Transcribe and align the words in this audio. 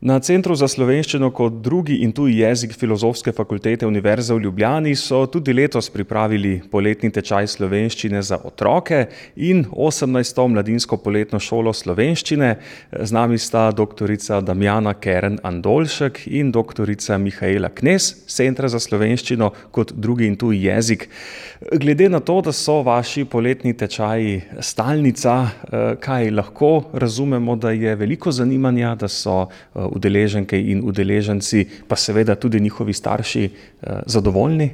Na 0.00 0.14
Centru 0.24 0.54
za 0.56 0.64
slovenščino 0.64 1.28
kot 1.36 1.58
drugi 1.60 1.98
in 2.00 2.14
tuji 2.16 2.38
jezik 2.38 2.72
Filozofske 2.72 3.34
fakultete 3.36 3.84
Univerze 3.84 4.32
v 4.32 4.40
Ljubljani 4.46 4.94
so 4.96 5.26
tudi 5.28 5.52
letos 5.52 5.90
pripravili 5.92 6.54
poletni 6.72 7.10
tečaj 7.12 7.50
slovenščine 7.52 8.22
za 8.24 8.38
otroke 8.48 9.02
in 9.36 9.66
18. 9.68 10.40
mladinsko 10.54 10.96
poletno 11.04 11.36
šolo 11.36 11.74
slovenščine. 11.76 12.48
Z 12.96 13.12
nami 13.12 13.36
sta 13.36 13.66
dr. 13.76 14.14
Damjana 14.40 14.94
Keren 14.96 15.36
Andolšek 15.44 16.22
in 16.32 16.48
dr. 16.48 16.94
Mihaela 17.20 17.68
Knes, 17.68 18.24
Centra 18.24 18.72
za 18.72 18.80
slovenščino 18.80 19.50
kot 19.70 19.92
drugi 19.92 20.30
in 20.32 20.40
tuji 20.40 20.62
jezik. 20.64 21.10
Glede 21.76 22.08
na 22.08 22.22
to, 22.24 22.38
da 22.40 22.56
so 22.56 22.78
vaši 22.80 23.26
poletni 23.28 23.76
tečaji 23.76 24.40
stalnica, 24.64 25.36
kaj 26.00 26.32
lahko 26.32 26.88
razumemo, 26.96 27.60
da 27.60 27.76
je 27.76 27.92
veliko 28.00 28.32
zanimanja, 28.32 28.96
da 28.96 29.12
so 29.12 29.44
udeleženke 29.90 30.60
in 30.60 30.82
udeleženci, 30.84 31.66
pa 31.88 31.96
seveda 31.96 32.34
tudi 32.34 32.60
njihovi 32.60 32.92
starši, 32.92 33.48
zadovoljni? 34.06 34.70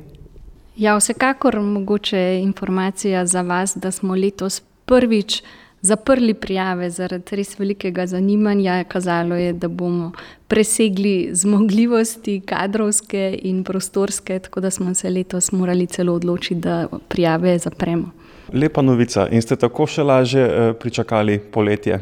Ja, 0.77 0.97
vsekakor 0.97 1.61
mogoče 1.61 2.41
informacija 2.43 3.27
za 3.27 3.43
vas, 3.43 3.77
da 3.77 3.91
smo 3.91 4.15
letos 4.15 4.63
prvič 4.85 5.43
zaprli 5.81 6.35
prijave 6.35 6.91
zaradi 6.91 7.37
res 7.37 7.59
velikega 7.59 8.07
zanimanja. 8.07 8.85
Kazalo 8.85 9.37
je, 9.37 9.53
da 9.53 9.69
bomo 9.69 10.13
presegli 10.49 11.31
zmogljivosti 11.33 12.41
kadrovske 12.47 13.39
in 13.43 13.65
prostorske, 13.65 14.39
tako 14.39 14.61
da 14.61 14.71
smo 14.71 14.95
se 14.95 15.11
letos 15.11 15.53
morali 15.53 15.87
celo 15.87 16.15
odločiti, 16.15 16.61
da 16.61 16.87
prijave 17.09 17.59
zapremo. 17.59 18.11
Lepa 18.53 18.83
novica. 18.83 19.29
In 19.31 19.43
ste 19.43 19.57
tako 19.57 19.87
še 19.87 20.03
lažje, 20.03 20.75
pričakali 20.81 21.39
poletje? 21.39 22.01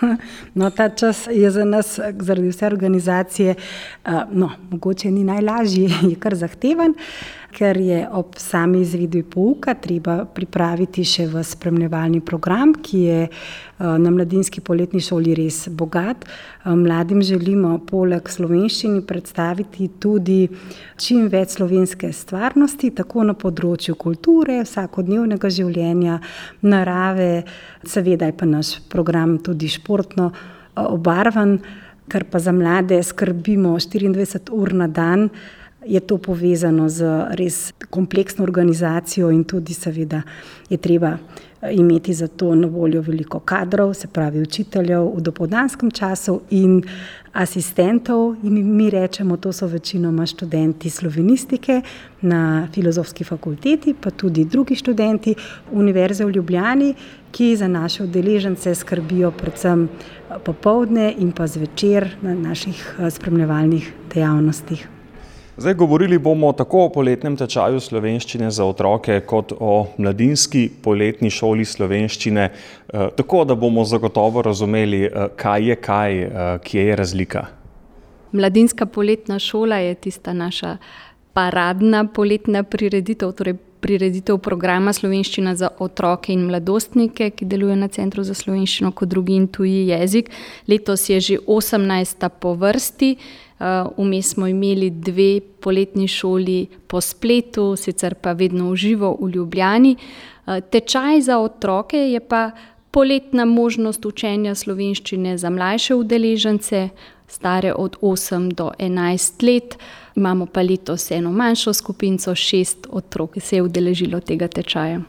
No, 0.54 0.70
ta 0.70 0.88
čas 0.88 1.28
je 1.30 1.50
za 1.50 1.64
nas 1.64 1.98
zaradi 2.20 2.48
vse 2.48 2.66
organizacije, 2.66 3.54
no, 4.30 4.50
mogoče 4.70 5.10
ni 5.10 5.24
najlažji, 5.24 5.90
je 6.10 6.16
kar 6.20 6.34
zahteven, 6.34 6.94
ker 7.54 7.78
je 7.78 8.00
ob 8.12 8.34
sami 8.38 8.80
izvedbi 8.82 9.22
pouka 9.22 9.74
treba 9.78 10.24
pripraviti 10.26 11.04
še 11.06 11.28
ves 11.30 11.52
spremljevalni 11.54 12.20
program, 12.24 12.74
ki 12.74 12.98
je, 13.04 13.20
na 13.78 14.10
Mladinski 14.10 14.62
poletni 14.62 15.00
šoli 15.02 15.34
res 15.34 15.68
bogat. 15.68 16.24
mladim 16.64 17.22
želimo 17.22 17.78
poleg 17.86 18.28
slovenščine 18.28 19.02
predstaviti 19.06 19.88
tudi 20.00 20.48
čim 20.96 21.28
več 21.28 21.56
slovenske 21.58 22.12
stvarnosti, 22.12 22.90
tako 22.90 23.24
na 23.24 23.34
področju 23.34 23.94
kulture, 23.94 24.62
vsakodnevnega 24.64 25.50
življenja, 25.50 26.20
narave, 26.62 27.44
seveda 27.86 28.30
je 28.30 28.36
pa 28.36 28.46
naš 28.46 28.78
program 28.88 29.38
tudi 29.38 29.68
športno, 29.68 30.32
obarvan. 30.74 31.58
Ker 32.04 32.26
pa 32.28 32.36
za 32.38 32.52
mlade 32.52 32.98
skrbimo 33.00 33.78
štiriindvajset 33.80 34.50
ur 34.52 34.74
na 34.76 34.88
dan, 34.92 35.30
je 35.86 36.00
to 36.00 36.18
povezano 36.18 36.88
z 36.88 37.04
res 37.30 37.72
kompleksno 37.90 38.44
organizacijo 38.44 39.30
in 39.30 39.44
tudi 39.44 39.74
seveda 39.74 40.22
je 40.68 40.76
treba 40.76 41.18
imeti 41.70 42.14
za 42.14 42.26
to 42.26 42.54
na 42.54 42.66
voljo 42.66 43.00
veliko 43.00 43.40
kadrov, 43.40 43.94
se 43.94 44.08
pravi 44.08 44.42
učiteljev 44.42 45.04
v 45.16 45.20
dopoldanskem 45.20 45.90
času 45.90 46.40
in 46.50 46.82
asistentov, 47.32 48.36
jim 48.42 48.76
mi 48.76 48.90
rečemo, 48.90 49.36
to 49.36 49.52
so 49.52 49.66
večinoma 49.66 50.26
študenti 50.26 50.90
slovenistike 50.90 51.80
na 52.20 52.68
Filozofski 52.72 53.24
fakulteti, 53.24 53.94
pa 54.00 54.10
tudi 54.10 54.44
drugi 54.44 54.74
študenti 54.74 55.34
Univerze 55.72 56.24
v 56.24 56.30
Ljubljani, 56.30 56.94
ki 57.32 57.56
za 57.56 57.68
naše 57.68 58.04
udeležence 58.04 58.74
skrbijo 58.74 59.30
predvsem 59.30 59.88
popoldne 60.44 61.14
in 61.18 61.32
pa 61.32 61.46
zvečer 61.46 62.10
na 62.22 62.34
naših, 62.34 62.98
spremljevalnih 63.10 63.92
dejavnostih. 64.14 64.88
Zdaj, 65.56 65.74
govorili 65.74 66.18
bomo 66.18 66.52
tako 66.52 66.80
o 66.84 66.88
poletnem 66.90 67.36
tečaju 67.38 67.78
slovenščine 67.80 68.48
za 68.50 68.64
otroke 68.66 69.20
kot 69.20 69.52
o 69.60 69.86
Mladinski 70.02 70.64
poletni 70.82 71.30
šoli 71.30 71.64
slovenščine, 71.64 72.48
tako 72.90 73.44
da 73.44 73.54
bomo 73.54 73.84
zagotovo 73.86 74.42
razumeli, 74.42 75.06
kaj 75.36 75.68
je 75.68 75.76
kaj, 75.76 76.18
kje 76.64 76.86
je 76.88 76.96
razlika. 76.96 77.44
Mladinska 78.32 78.86
poletna 78.86 79.38
šola 79.38 79.78
je 79.78 79.94
tista 79.94 80.32
naša 80.32 80.76
paradna 81.32 82.02
poletna 82.06 82.62
prireditev, 82.62 83.30
torej 83.38 83.54
prireditev 83.84 84.38
programa 84.42 84.92
Slovenščina 84.96 85.54
za 85.54 85.68
otroke 85.78 86.32
in 86.32 86.46
mladostnike, 86.48 87.30
ki 87.30 87.46
deluje 87.46 87.76
na 87.76 87.88
Centru 87.92 88.24
za 88.24 88.34
slovenščino 88.34 88.90
kot 88.96 89.08
drugi 89.12 89.36
in 89.36 89.46
tuji 89.46 89.86
jezik. 89.92 90.30
Letos 90.66 91.08
je 91.10 91.20
že 91.20 91.38
osemnajsta 91.46 92.28
po 92.28 92.54
vrsti. 92.58 93.16
Vmes 93.96 94.28
smo 94.34 94.46
imeli 94.46 94.90
dve 94.90 95.40
poletni 95.60 96.08
šoli 96.08 96.66
po 96.86 97.00
spletu, 97.00 97.76
sicer 97.76 98.14
pa 98.14 98.32
vedno 98.32 98.70
v 98.70 98.76
živo 98.76 99.16
v 99.20 99.30
Ljubljani. 99.30 99.96
tečaj 100.70 101.20
za 101.20 101.38
otroke 101.38 101.98
je 101.98 102.20
pa 102.20 102.50
poletna 102.90 103.44
možnost 103.44 104.06
učenja 104.06 104.54
slovenščine 104.54 105.38
za 105.38 105.50
mlajše 105.50 105.94
udeležence, 105.94 106.88
stare 107.28 107.72
od 107.74 107.96
osem 108.00 108.50
do 108.50 108.70
enajst 108.78 109.42
let. 109.42 109.78
Imamo 110.14 110.46
pa 110.46 110.62
letos 110.62 111.10
eno 111.10 111.32
manjšo 111.32 111.72
skupinico, 111.72 112.34
šest 112.34 112.86
otrok 112.90 113.36
se 113.40 113.56
je 113.56 113.62
udeležilo 113.62 114.20
tega 114.20 114.48
tečaja. 114.48 115.00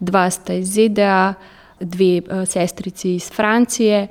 Dva 0.00 0.30
sta 0.30 0.54
iz 0.54 0.70
ZDA, 0.74 1.34
dve, 1.80 2.20
sestrici 2.46 3.14
iz 3.14 3.30
Francije, 3.30 4.06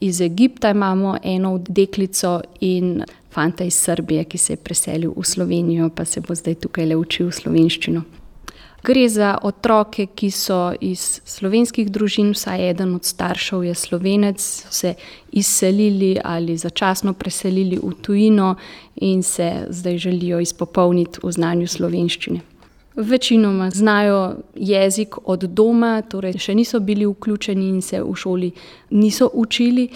iz 0.00 0.20
Egipta 0.20 0.70
imamo 0.70 1.16
eno 1.22 1.58
deklico 1.68 2.40
in 2.60 3.02
fanta 3.30 3.64
iz 3.64 3.74
Srbije, 3.74 4.24
ki 4.24 4.38
se 4.38 4.52
je 4.52 4.56
preselil 4.56 5.12
v 5.16 5.24
Slovenijo, 5.24 5.90
pa 5.90 6.04
se 6.04 6.20
bo 6.20 6.34
zdaj 6.34 6.54
tukajle 6.54 6.96
učil 6.96 7.30
slovenščino. 7.30 8.02
Gre 8.84 9.08
za 9.08 9.38
otroke, 9.42 10.06
ki 10.06 10.30
so 10.30 10.72
iz 10.80 11.20
slovenskih 11.26 11.90
družin, 11.90 12.30
vsaj 12.32 12.68
eden 12.70 12.94
od 12.94 13.04
staršev 13.04 13.64
je 13.66 13.74
Slovenec, 13.74 14.44
se 14.70 14.94
izselili 15.32 16.16
ali 16.24 16.56
začasno 16.56 17.12
preselili 17.12 17.78
v 17.82 17.92
tujino 18.02 18.54
in 18.96 19.22
se 19.22 19.66
zdaj 19.70 19.98
želijo 19.98 20.40
izpopolniti 20.40 21.18
v 21.22 21.32
znanju 21.32 21.66
slovenščine. 21.66 22.40
Večinoma 23.00 23.70
znajo 23.70 24.34
jezik 24.54 25.16
od 25.24 25.44
doma, 25.44 26.02
torej 26.02 26.34
še 26.42 26.54
niso 26.54 26.80
bili 26.80 27.06
vključeni 27.06 27.68
in 27.68 27.82
se 27.82 28.00
v 28.02 28.14
šoli 28.14 28.50
niso 28.90 29.30
učili, 29.32 29.88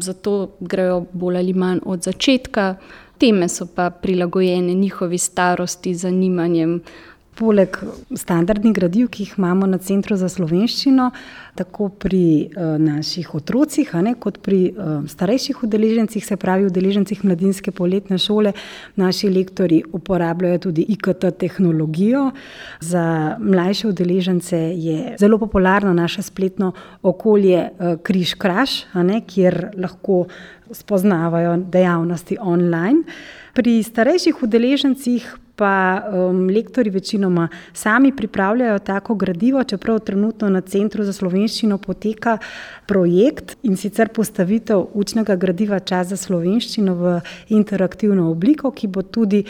zato 0.00 0.32
grejo 0.60 1.04
bolj 1.12 1.38
ali 1.38 1.54
manj 1.54 1.84
od 1.84 2.02
začetka. 2.02 2.74
Teme 3.18 3.48
so 3.48 3.66
pa 3.66 3.90
prilagojene 3.90 4.74
njihovi 4.74 5.18
starosti, 5.18 5.94
zanimanjem. 5.94 6.80
Poleg 7.36 7.76
standardnih 8.16 8.72
gradiv, 8.72 9.10
ki 9.12 9.26
jih 9.26 9.34
imamo 9.36 9.66
na 9.68 9.76
Centru 9.78 10.16
za 10.16 10.28
slovenščino, 10.32 11.10
tako 11.56 11.90
pri, 11.92 12.48
naših 12.80 13.34
otrocih, 13.36 13.92
ne, 14.00 14.14
kot 14.20 14.38
pri, 14.44 14.60
starejših 15.12 15.60
udeležencih, 15.68 16.24
se 16.24 16.36
pravi 16.40 16.64
udeležencih 16.70 17.24
Mladinske 17.28 17.74
poletne 17.76 18.16
šole, 18.18 18.54
naši 18.96 19.28
lektorji 19.28 19.82
uporabljajo 19.92 20.64
tudi 20.68 20.86
IKT-tehnologijo. 20.96 22.30
Za 22.80 23.36
mlajše 23.36 23.88
udeležence 23.92 24.56
je 24.56 25.16
zelo 25.20 25.38
popularno 25.38 25.92
naše 25.92 26.24
spletno 26.24 26.72
okolje, 27.02 27.68
Križ-Kraž, 28.02 28.86
a 28.96 29.02
ne, 29.04 29.20
kjer 29.28 29.74
lahko 29.76 30.24
spoznavajo 30.72 31.58
dejavnosti 31.68 32.40
online. 32.40 33.04
Pri 33.52 33.82
starejših 33.82 34.42
udeležencih 34.42 35.34
pa, 35.56 36.02
lektorji 36.54 36.90
večinoma 36.90 37.48
sami 37.72 38.16
pripravljajo 38.16 38.78
tako 38.78 39.14
gradivo, 39.14 39.64
čeprav 39.64 39.98
trenutno 39.98 40.48
na 40.48 40.60
Centru 40.60 41.04
za 41.04 41.12
slovenščino 41.12 41.78
poteka 41.78 42.38
projekt, 42.86 43.56
in 43.62 43.76
sicer 43.76 44.08
postavitev 44.08 44.84
učnega 44.94 45.36
gradiva 45.36 45.78
Čas 45.78 46.08
za 46.08 46.16
slovenščino 46.16 46.94
v 46.94 47.14
interaktivno 47.48 48.30
obliko, 48.30 48.70
ki 48.70 48.86
bo 48.86 49.02
tudi, 49.02 49.44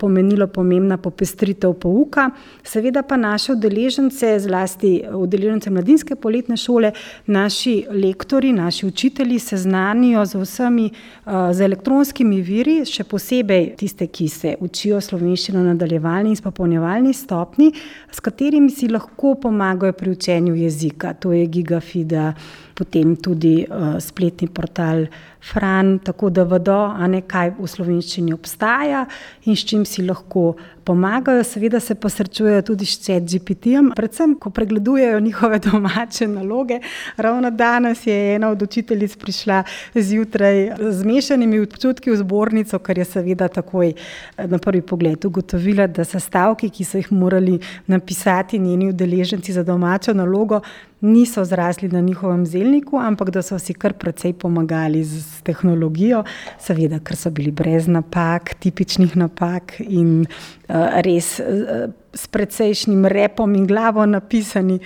pomenilo 0.00 0.46
pomembno 0.46 0.98
popestritev 0.98 1.74
pouka. 1.74 2.30
Seveda 2.64 3.02
pa 3.02 3.16
naše 3.16 3.52
udeležence, 3.52 4.38
zlasti 4.40 4.94
udeležence 5.12 5.70
Mladinske 5.70 6.16
poletne 6.16 6.56
šole, 6.56 6.92
naši 7.26 7.84
lektorji, 7.90 8.52
naši 8.52 8.86
učitelji 8.86 9.38
seznanijo 9.38 10.24
z 10.24 10.40
vsemi, 10.40 10.90
z 11.26 11.60
elektronskimi 11.60 12.40
viri, 12.40 12.80
še 12.88 13.04
posebej 13.04 13.74
tiste, 13.76 14.06
ki 14.06 14.28
se 14.28 14.56
učijo 14.60 15.00
slovenščino 15.00 15.33
na 15.52 15.62
nadaljevalni 15.62 16.28
in 16.28 16.32
izpopolnjevalni 16.32 17.12
stopnji, 17.12 17.72
s 18.12 18.20
katerimi 18.20 18.70
si 18.70 18.88
lahko 18.88 19.34
pomagajo 19.34 19.92
pri 19.92 20.10
učenju 20.10 20.54
jezika. 20.54 21.14
To 21.14 21.32
je 21.32 21.46
Gigafida, 21.46 22.32
potem 22.74 23.16
tudi 23.16 23.66
uh, 23.68 23.98
spletni 24.00 24.48
portal 24.48 25.06
Fran, 25.52 25.98
tako 25.98 26.30
da 26.30 26.42
vedo, 26.48 26.78
ne, 27.08 27.20
kaj 27.28 27.50
v 27.58 27.68
slovenščini 27.68 28.32
obstaja 28.32 29.04
in 29.44 29.56
s 29.56 29.66
čim 29.68 29.84
si 29.84 30.00
lahko 30.02 30.54
pomagajo. 30.84 31.42
Seveda 31.44 31.80
se 31.80 31.94
posrečujejo 31.94 32.62
tudi 32.62 32.86
s 32.88 33.00
ChatGPT-jem, 33.04 33.90
predvsem, 33.96 34.34
ko 34.40 34.50
pregledujejo 34.50 35.20
njihove 35.20 35.58
domače 35.66 36.28
naloge. 36.28 36.80
Ravno 37.16 37.50
danes 37.50 38.06
je 38.06 38.34
ena 38.34 38.48
od 38.48 38.62
učiteljic 38.62 39.16
prišla 39.16 39.62
zjutraj 39.94 40.70
z 40.90 41.04
mešanimi 41.04 41.60
občutki 41.60 42.10
v 42.10 42.16
zbornico, 42.22 42.78
ker 42.78 42.98
je 42.98 43.04
seveda 43.04 43.48
takoj 43.48 43.92
eh, 43.92 44.48
na 44.48 44.58
prvi 44.58 44.80
pogled 44.82 45.24
ugotovila, 45.24 45.86
da 45.86 46.04
so 46.08 46.20
stavki, 46.20 46.70
ki 46.70 46.84
so 46.84 46.98
jih 46.98 47.12
morali 47.12 47.58
napisati 47.86 48.58
njeni 48.58 48.88
udeleženci 48.88 49.52
za 49.52 49.62
domačo 49.62 50.14
nalogo, 50.14 50.60
niso 51.00 51.44
zrasli 51.44 51.88
na 51.88 52.00
njihovem 52.00 52.46
zelniku, 52.46 52.98
ampak 52.98 53.30
da 53.30 53.42
so 53.42 53.58
si 53.58 53.74
kar 53.74 53.92
precej 53.92 54.32
pomagali 54.32 55.04
z 55.04 55.33
tehnologijo, 55.44 56.24
seveda, 56.60 57.00
ker 57.04 57.16
so 57.16 57.30
bili 57.34 57.52
brez 57.54 57.88
napak, 57.88 58.54
tipičnih 58.60 59.16
napak 59.16 59.78
in 59.84 60.24
uh, 60.24 61.00
res 61.04 61.36
uh, 61.40 61.86
s 62.14 62.28
precejšnjim 62.30 63.06
repom 63.10 63.54
in 63.54 63.66
glavo 63.66 64.06
napisani. 64.06 64.78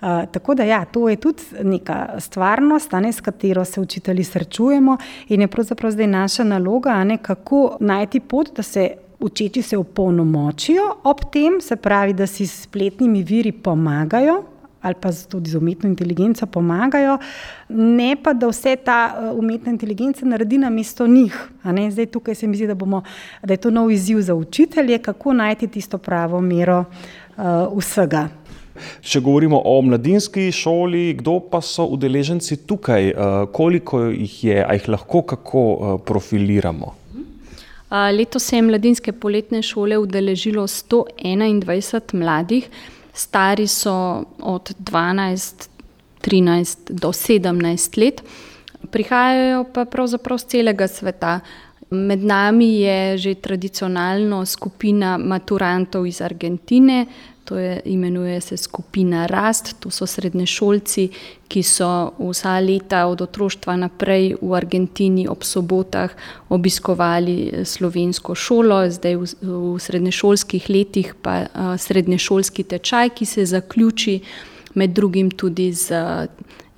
Uh, 0.00 0.24
tako 0.32 0.54
da, 0.54 0.64
ja, 0.64 0.84
to 0.84 1.08
je 1.08 1.16
tudi 1.16 1.42
neka 1.62 2.20
stvarnost, 2.20 2.92
ne, 2.92 3.12
s 3.12 3.20
katero 3.20 3.64
se 3.64 3.80
učitelji 3.80 4.24
srečujemo, 4.24 4.98
in 5.28 5.40
je 5.40 5.48
pravzaprav 5.48 5.92
zdaj 5.96 6.06
naša 6.06 6.44
naloga, 6.44 7.04
ne, 7.04 7.18
kako 7.18 7.76
najti 7.80 8.20
pot, 8.20 8.54
da 8.56 8.62
se 8.62 8.90
učitelji 9.20 9.62
se 9.62 9.76
opolnomočijo, 9.76 10.82
ob 11.04 11.20
tem 11.32 11.60
se 11.60 11.76
pravi, 11.76 12.12
da 12.12 12.26
si 12.26 12.46
s 12.46 12.62
spletnimi 12.62 13.22
viri 13.22 13.52
pomagajo, 13.52 14.42
ali 14.82 14.94
pa 15.00 15.10
tudi 15.28 15.50
z 15.50 15.56
umetno 15.56 15.88
inteligenco 15.88 16.46
pomagajo, 16.46 17.18
ne 17.68 18.16
pa 18.22 18.32
da 18.32 18.48
vse 18.48 18.76
ta 18.76 18.98
eh, 19.10 19.30
umetna 19.34 19.72
inteligenca 19.72 20.26
naredi 20.26 20.58
na 20.58 20.70
mesto 20.70 21.06
njih. 21.06 21.34
Zdaj, 21.90 22.06
tukaj 22.06 22.34
se 22.34 22.46
mi 22.46 22.56
zdi, 22.56 22.66
da, 22.66 22.74
bomo, 22.74 23.02
da 23.42 23.52
je 23.52 23.56
to 23.56 23.70
nov 23.70 23.90
izziv 23.90 24.20
za 24.20 24.34
učitelje, 24.34 24.98
kako 24.98 25.32
najti 25.32 25.66
tisto 25.68 25.98
pravo 25.98 26.40
mero 26.40 26.84
uh, 27.36 27.44
vsega. 27.78 28.28
Če 29.00 29.20
govorimo 29.20 29.62
o 29.64 29.80
mladinski 29.82 30.52
šoli, 30.52 31.14
kdo 31.18 31.40
pa 31.50 31.60
so 31.64 31.86
udeleženci 31.96 32.56
tukaj, 32.68 33.10
uh, 33.10 33.48
koliko 33.52 34.02
jih 34.12 34.44
je, 34.44 34.60
a 34.64 34.76
jih 34.76 34.88
lahko 34.88 35.22
kako 35.22 35.98
profiliramo? 36.06 36.94
Letos 37.90 38.44
se 38.44 38.56
je 38.56 38.62
mladinske 38.62 39.12
poletne 39.12 39.62
šole 39.62 39.98
udeležilo 39.98 40.66
121 40.66 42.14
mladih, 42.14 42.68
stari 43.16 43.66
so 43.66 44.24
od 44.38 44.74
12, 44.78 45.68
13 46.20 46.78
do 46.92 47.08
17 47.08 47.98
let, 47.98 48.22
prihajajo 48.92 49.64
pa 49.72 49.84
pravzaprav 49.84 50.38
z 50.38 50.44
celega 50.44 50.88
sveta. 50.88 51.40
Med 51.90 52.24
nami 52.24 52.82
je 52.82 53.18
že 53.18 53.34
tradicionalno 53.34 54.44
skupina 54.46 55.16
maturantov 55.18 56.06
iz 56.06 56.20
Argentine, 56.20 57.06
to 57.46 57.58
je, 57.58 57.80
imenuje 57.84 58.40
se 58.40 58.56
skupina 58.56 59.26
Rast, 59.26 59.76
to 59.80 59.90
so 59.90 60.06
srednješolci, 60.06 61.08
ki 61.48 61.62
so 61.62 62.10
vsa 62.18 62.58
leta 62.60 63.04
od 63.06 63.22
otroštva 63.22 63.76
naprej 63.76 64.34
v 64.42 64.54
Argentini 64.54 65.28
ob 65.30 65.46
sobotah 65.46 66.10
obiskovali 66.48 67.64
slovensko 67.64 68.34
šolo, 68.34 68.80
zdaj 68.90 69.16
v, 69.16 69.30
v 69.42 69.78
srednješolskih 69.78 70.70
letih 70.70 71.14
pa 71.22 71.46
srednješolski 71.78 72.66
tečaj, 72.66 73.14
ki 73.14 73.26
se 73.26 73.46
zaključi 73.46 74.20
med 74.74 74.90
drugim 74.90 75.30
tudi 75.30 75.72
z 75.72 76.02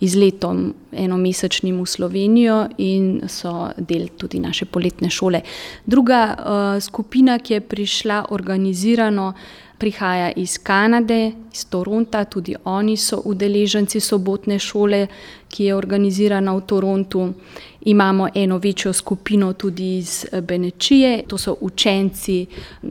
izletom 0.01 0.75
enomesečnim 0.93 1.81
v 1.83 1.87
Slovenijo 1.87 2.69
in 2.79 3.23
so 3.29 3.71
del 3.77 4.09
tudi 4.17 4.41
naše 4.41 4.65
poletne 4.65 5.11
šole. 5.11 5.41
Druga 5.87 6.21
uh, 6.35 6.83
skupina, 6.83 7.39
ki 7.39 7.55
je 7.55 7.61
prišla 7.61 8.25
organizirano, 8.31 9.33
prihaja 9.79 10.33
iz 10.37 10.59
Kanade, 10.59 11.33
iz 11.55 11.65
Toronta, 11.71 12.25
tudi 12.25 12.55
oni 12.65 12.97
so 12.97 13.21
udeleženci 13.25 14.01
sobotne 14.01 14.59
šole, 14.59 15.07
ki 15.49 15.65
je 15.65 15.75
organizirana 15.75 16.55
v 16.57 16.61
Torontu. 16.67 17.33
Imamo 17.81 18.29
eno 18.35 18.59
večjo 18.59 18.93
skupino 18.93 19.53
tudi 19.53 19.99
iz 19.99 20.27
Benečije, 20.43 21.23
to 21.29 21.39
so 21.39 21.55
učenci 21.61 22.47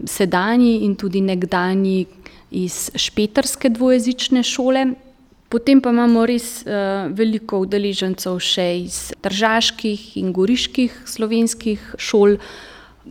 sedanji 0.06 0.80
in 0.86 0.96
tudi 0.96 1.22
nekdanji 1.22 2.06
iz 2.52 2.92
Špetrske 2.96 3.70
dvojezične 3.70 4.44
šole. 4.44 4.86
Potem 5.50 5.80
pa 5.80 5.94
imamo 5.96 6.26
res 6.28 6.66
uh, 6.68 7.08
veliko 7.16 7.62
udeležencev 7.64 8.40
še 8.44 8.66
iz 8.82 8.98
državskih 9.24 10.18
in 10.20 10.34
goriških 10.36 11.04
slovenskih 11.08 11.94
šol. 11.96 12.36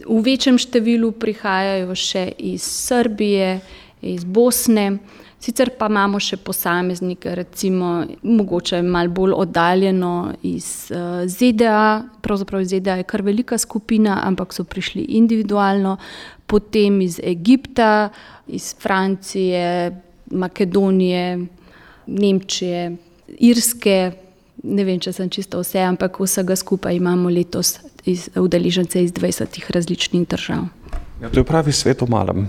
V 0.05 0.19
večjem 0.21 0.61
številu 0.61 1.15
prihajajo 1.17 1.97
še 1.97 2.27
iz 2.37 2.67
Srbije, 2.69 3.62
iz 4.05 4.29
Bosne, 4.29 4.99
sicer 5.41 5.73
pa 5.81 5.88
imamo 5.88 6.21
še 6.21 6.37
posameznike, 6.37 7.33
recimo, 7.41 8.05
mogoče 8.21 8.83
malo 8.85 9.17
bolj 9.17 9.33
oddaljeno 9.41 10.15
iz 10.44 10.93
uh, 10.93 11.25
ZDA. 11.25 12.05
Pravzaprav 12.21 12.69
iz 12.69 12.77
ZDA 12.77 13.00
je 13.00 13.09
kar 13.09 13.25
velika 13.25 13.56
skupina, 13.56 14.21
ampak 14.29 14.53
so 14.53 14.69
prišli 14.69 15.09
individualno, 15.17 15.97
potem 16.44 17.00
iz 17.00 17.17
Egipta, 17.17 18.11
iz 18.53 18.75
Francije, 18.77 20.03
Makedonije, 20.37 21.56
Nemčije, 22.06 22.97
Irske. 23.38 24.12
Ne 24.62 24.85
vem, 24.87 24.99
če 25.03 25.12
sem 25.12 25.31
čisto 25.31 25.61
vse, 25.61 25.82
ampak 25.85 26.19
vsega 26.20 26.56
skupaj 26.56 26.97
imamo 26.97 27.31
letos 27.31 27.76
iz, 28.08 28.29
udeležence 28.35 29.03
iz 29.03 29.12
20 29.12 29.61
različnih 29.70 30.26
držav. 30.29 30.69
Ja, 31.23 31.31
to 31.31 31.41
je 31.41 31.44
pravi 31.44 31.73
svet 31.73 32.03
v 32.03 32.11
malem. 32.11 32.47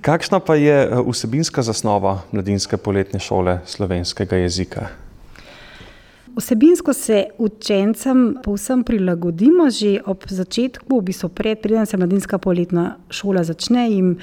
Kakšna 0.00 0.40
pa 0.40 0.56
je 0.56 0.74
eh, 0.86 1.02
vsebinska 1.10 1.62
zasnova 1.62 2.22
mladinske 2.32 2.76
poletne 2.76 3.20
šole 3.20 3.60
slovenskega 3.66 4.36
jezika? 4.36 4.88
Vsebinsko 6.38 6.92
se 6.92 7.24
učencem 7.38 8.36
povsem 8.44 8.84
prilagodimo 8.84 9.70
že 9.70 9.98
ob 10.06 10.22
začetku, 10.28 10.98
v 11.00 11.02
bistvu 11.02 11.28
pred, 11.28 11.58
preden 11.58 11.86
se 11.86 11.96
mladinska 11.96 12.38
poletna 12.38 12.96
šola 13.10 13.42
začne, 13.44 13.90
jim 13.90 14.16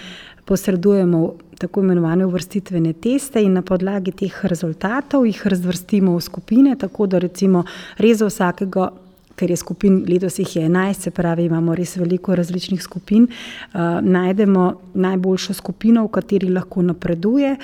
posredujemo 0.45 1.33
tako 1.59 1.81
imenovane 1.81 2.25
uvrstvene 2.25 2.93
teste 2.93 3.41
in 3.43 3.53
na 3.53 3.61
podlagi 3.61 4.11
teh 4.11 4.43
rezultatov 4.43 5.25
jih 5.25 5.47
razvrstimo 5.47 6.15
v 6.15 6.21
skupine, 6.21 6.75
tako 6.75 7.07
da 7.07 7.19
recimo 7.19 7.63
res 7.97 8.19
za 8.19 8.29
vsakega 8.29 8.91
ker 9.35 9.51
je 9.51 9.57
skupin, 9.59 10.03
letos 10.07 10.39
jih 10.39 10.55
je 10.55 10.67
11, 10.69 11.07
se 11.07 11.11
pravi, 11.11 11.45
imamo 11.45 11.75
res 11.75 11.97
veliko 11.99 12.35
različnih 12.35 12.81
skupin, 12.83 13.27
uh, 13.27 13.99
najdemo 14.01 14.67
najboljšo 14.93 15.53
skupino, 15.53 16.05
v 16.05 16.13
kateri 16.15 16.51
lahko 16.55 16.85
napreduje 16.85 17.55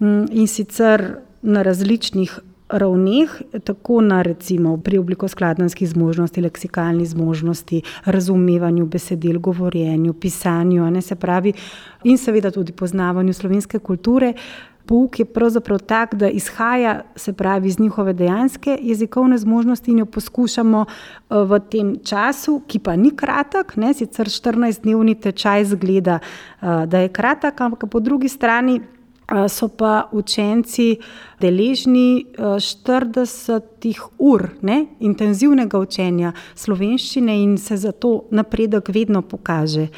um, 0.00 0.24
in 0.32 0.50
sicer 0.50 1.06
na 1.42 1.62
različnih. 1.62 2.38
Ravneh, 2.74 3.30
tako 3.62 4.00
na 4.02 4.22
recimo 4.26 4.74
pri 4.82 4.98
oblikoskladanskih 4.98 5.88
zmožnosti, 5.88 6.42
leksikalni 6.42 7.06
zmožnosti, 7.06 7.82
razumevanju 8.04 8.86
besedil, 8.90 9.38
govorjenju, 9.38 10.12
pisanju, 10.12 10.90
ne 10.90 11.02
se 11.02 11.14
pravi, 11.14 11.52
in 12.04 12.18
seveda 12.18 12.50
tudi 12.50 12.72
poznavanju 12.72 13.32
slovenske 13.32 13.78
kulture, 13.78 14.34
Pouk 14.86 15.18
je 15.18 15.24
pravzaprav 15.24 15.78
tak, 15.78 16.14
da 16.14 16.28
izhaja 16.28 17.02
pravi, 17.36 17.68
iz 17.68 17.78
njihove 17.80 18.12
dejanske 18.12 18.78
jezikovne 18.80 19.38
zmožnosti 19.38 19.90
in 19.90 19.98
jo 19.98 20.06
poskušamo 20.06 20.84
eh, 20.84 21.34
v 21.36 21.60
tem 21.70 21.94
času, 22.04 22.60
ki 22.66 22.78
pa 22.78 22.96
ni 22.96 23.10
kratek, 23.16 23.76
ne, 23.76 23.94
sicer 23.94 24.28
14-dnevni 24.28 25.14
tečaj 25.20 25.64
zgleda, 25.64 26.18
eh, 26.20 26.86
da 26.86 26.98
je 26.98 27.08
kratek, 27.08 27.60
ampak 27.60 27.88
po 27.90 28.00
drugi 28.00 28.28
strani. 28.28 28.80
So 29.24 29.68
pa 29.72 30.08
učenci 30.12 30.98
deležni 31.40 32.26
40 32.36 33.60
ur 34.18 34.48
ne, 34.62 34.84
intenzivnega 35.00 35.80
učenja 35.80 36.32
slovenščine, 36.54 37.38
in 37.42 37.56
se 37.58 37.76
zato 37.80 38.26
napredek 38.30 38.90
vedno 38.92 39.22
pokaže. 39.22 39.88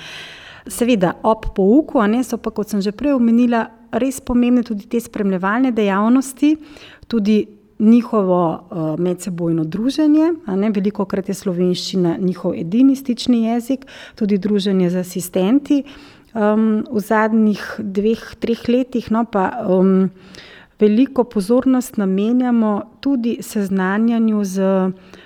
Seveda, 0.67 1.17
ob 1.23 1.51
pouku, 1.55 1.99
a 1.99 2.07
ne 2.07 2.23
so 2.25 2.39
pa, 2.39 2.51
kot 2.55 2.71
sem 2.71 2.81
že 2.83 2.95
prej 2.95 3.19
omenila, 3.19 3.67
res 3.91 4.21
pomembne 4.21 4.63
tudi 4.67 4.87
te 4.91 5.01
spremljevalne 5.03 5.73
dejavnosti, 5.75 6.57
tudi 7.11 7.47
njihovo 7.79 8.97
medsebojno 8.99 9.65
druženje. 9.65 10.33
Veliko 10.75 11.05
krat 11.05 11.29
je 11.29 11.35
slovenščina 11.35 12.17
njihov 12.19 12.55
edini 12.57 12.97
stični 12.97 13.45
jezik, 13.45 13.87
tudi 14.15 14.39
druženje 14.39 14.91
z 14.91 14.97
asistenti. 14.97 15.83
Um, 16.37 16.85
v 16.93 17.01
zadnjih 17.01 17.63
dveh, 17.81 18.21
treh 18.37 18.61
letih 18.69 19.09
no, 19.09 19.25
pa 19.25 19.65
um, 19.65 20.11
veliko 20.77 21.25
pozornost 21.25 21.97
namenjamo 21.97 22.83
tudi 23.01 23.39
seznanjanju 23.41 24.45
z 24.45 24.61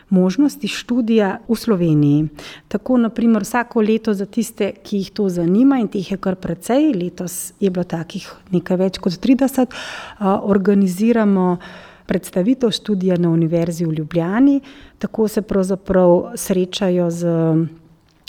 možnosti 0.08 0.68
študija 0.68 1.38
v 1.48 1.56
Sloveniji. 1.56 2.28
Tako, 2.68 2.96
naprimer, 2.96 3.42
vsako 3.42 3.82
leto 3.82 4.14
za 4.14 4.26
tiste, 4.26 4.72
ki 4.82 4.96
jih 5.02 5.10
to 5.10 5.28
zanima, 5.28 5.80
in 5.82 5.88
teh 5.88 6.12
je 6.12 6.18
kar 6.18 6.38
precej, 6.38 6.92
letos 6.94 7.52
je 7.60 7.70
bilo 7.70 7.84
takih 7.84 8.30
nekaj 8.54 8.76
več 8.76 9.02
kot 9.02 9.18
30, 9.18 9.74
organiziramo 10.22 11.58
predstavitev 12.06 12.70
študija 12.70 13.18
na 13.18 13.30
Univerzi 13.30 13.86
v 13.86 13.98
Ljubljani. 13.98 14.60
Tako 14.98 15.28
se 15.28 15.42
pravzaprav 15.42 16.34
srečajo 16.34 17.10
z 17.10 17.26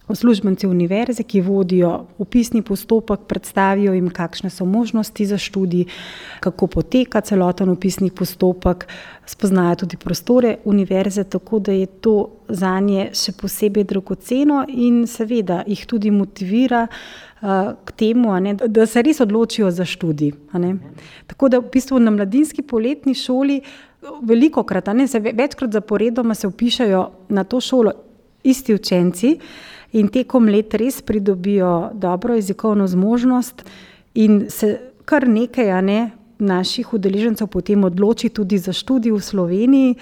uslužbenci 0.08 0.68
univerze, 0.68 1.24
ki 1.24 1.42
vodijo 1.42 2.06
upisni 2.18 2.62
postopek, 2.62 3.20
predstavijo 3.28 3.94
jim, 3.94 4.10
kakšne 4.10 4.50
so 4.50 4.66
možnosti 4.66 5.26
za 5.26 5.38
študij, 5.38 5.86
kako 6.40 6.68
poteka 6.68 7.22
celoten 7.22 7.70
upisni 7.70 8.12
postopek, 8.12 8.88
spoznajo 9.26 9.76
tudi 9.76 9.98
prostore 9.98 10.58
univerze, 10.66 11.24
tako 11.24 11.60
da 11.60 11.72
je 11.72 11.86
to 11.86 12.30
za 12.50 12.80
nje 12.80 13.10
še 13.14 13.32
posebej 13.32 13.84
dragoceno 13.84 14.66
in 14.68 15.06
seveda 15.08 15.64
jih 15.68 15.86
tudi 15.86 16.12
motivira. 16.12 16.88
K 17.86 17.92
temu, 17.98 18.36
ne, 18.38 18.52
da 18.54 18.86
se 18.86 19.02
res 19.02 19.18
odločijo 19.20 19.72
za 19.74 19.82
študij. 19.86 20.36
Tako 21.28 21.48
da 21.50 21.58
v 21.58 21.72
bistvu 21.74 21.98
na 21.98 22.12
mladinski 22.14 22.62
poletni 22.62 23.16
šoli, 23.18 23.56
veliko 24.22 24.62
krat, 24.64 24.92
ne, 24.94 25.08
se 25.08 25.20
večkrat 25.20 25.74
zaporedoma 25.74 26.36
se 26.38 26.48
upišajo 26.48 27.08
na 27.30 27.44
to 27.44 27.62
šolo 27.62 27.96
isti 28.44 28.74
učenci, 28.74 29.40
in 29.92 30.08
tekom 30.08 30.48
let 30.50 30.74
res 30.74 31.02
pridobijo 31.02 31.92
dobro 31.94 32.36
jezikovno 32.36 32.88
zmožnost, 32.88 33.64
in 34.14 34.46
se 34.50 34.80
kar 35.06 35.28
nekaj 35.28 35.82
ne, 35.82 36.12
naših 36.42 36.94
udeležencev 36.94 37.48
potem 37.48 37.84
odloči 37.84 38.30
tudi 38.30 38.58
za 38.58 38.74
študij 38.74 39.14
v 39.14 39.22
Sloveniji. 39.22 39.96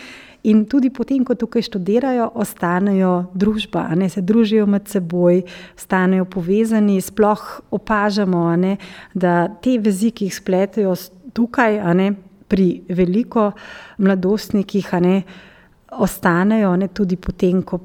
In 0.48 0.64
tudi 0.72 0.88
potem, 0.88 1.26
ko 1.28 1.36
tukaj 1.36 1.66
študirajo, 1.68 2.30
ostanejo 2.40 3.28
družba, 3.36 3.90
ne, 4.00 4.08
se 4.08 4.24
družijo 4.24 4.64
med 4.72 4.88
seboj, 4.88 5.42
ostanejo 5.76 6.24
povezani. 6.32 7.02
Sploh 7.04 7.44
opažamo, 7.76 8.46
ne, 8.56 8.78
da 9.12 9.50
te 9.60 9.76
vezi, 9.84 10.14
ki 10.16 10.30
jih 10.30 10.38
spletajo 10.40 10.96
tukaj, 11.36 11.82
ne, 11.92 12.14
pri 12.48 12.70
veliko 12.88 13.52
mladostnikih, 14.00 14.88
ne, 15.04 15.18
ostanejo 15.92 16.76
ne, 16.76 16.88
tudi 16.88 17.16
potem, 17.16 17.64
ko, 17.64 17.80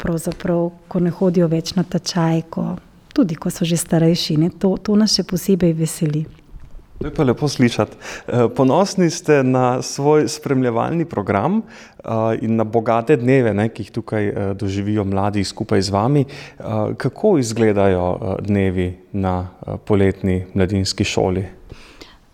ko 0.88 1.00
ne 1.00 1.10
hodijo 1.10 1.48
več 1.48 1.74
na 1.74 1.84
tečaj, 1.84 2.42
ko, 2.50 2.76
tudi 3.14 3.34
ko 3.34 3.50
so 3.50 3.64
že 3.64 3.76
starejši. 3.76 4.36
Ne, 4.36 4.50
to, 4.50 4.76
to 4.82 4.96
nas 4.96 5.14
še 5.16 5.24
posebej 5.24 5.72
veseli. 5.72 6.24
To 7.00 7.10
je 7.10 7.14
pa 7.14 7.24
lepo 7.26 7.48
slišati. 7.48 7.96
Eh, 7.96 8.48
ponosni 8.56 9.10
ste 9.10 9.42
na 9.42 9.82
svoj 9.82 10.28
spremljevalni 10.28 11.04
program 11.04 11.58
eh, 11.60 12.10
in 12.40 12.56
na 12.56 12.64
bogate 12.64 13.16
dneve, 13.16 13.54
ne, 13.54 13.68
ki 13.68 13.82
jih 13.82 13.90
tukaj 13.92 14.28
eh, 14.28 14.54
doživijo 14.54 15.04
mladi 15.04 15.44
skupaj 15.44 15.82
z 15.82 15.90
vami. 15.90 16.24
Kako 16.96 17.38
izgledajo 17.38 18.38
dnevi 18.40 18.94
na 19.12 19.48
poletni 19.84 20.44
mladinski 20.54 21.04
šoli? 21.04 21.44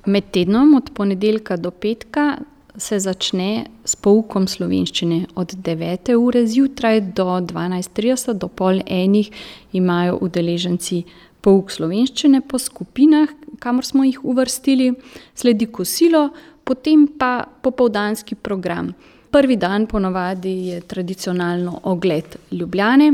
Med 0.06 0.30
tednom, 0.32 0.74
od 0.74 0.90
ponedeljka 0.94 1.56
do 1.56 1.70
petka, 1.70 2.36
se 2.80 2.98
začne 2.98 3.66
s 3.84 3.96
poukom 3.96 4.48
slovenščine. 4.48 5.26
Od 5.36 5.52
9. 5.54 6.14
ure 6.16 6.46
zjutraj 6.46 7.00
do 7.16 7.26
12.30, 7.44 8.32
do 8.40 8.48
pol 8.48 8.80
enih, 8.86 9.30
imajo 9.76 10.18
udeleženci 10.24 11.04
pouk 11.44 11.70
slovenščine 11.72 12.42
po 12.48 12.58
skupinah, 12.58 13.28
kamor 13.60 13.86
smo 13.86 14.04
jih 14.04 14.20
uvrstili, 14.24 14.92
sledi 15.34 15.68
kosilo, 15.72 16.28
potem 16.64 17.06
pa 17.18 17.44
popoldanski 17.62 18.34
program. 18.34 18.92
Prvi 19.30 19.56
dan 19.56 19.86
ponovadi 19.86 20.54
je 20.72 20.80
tradicionalno 20.80 21.80
ogled 21.84 22.36
Ljubljane. 22.50 23.12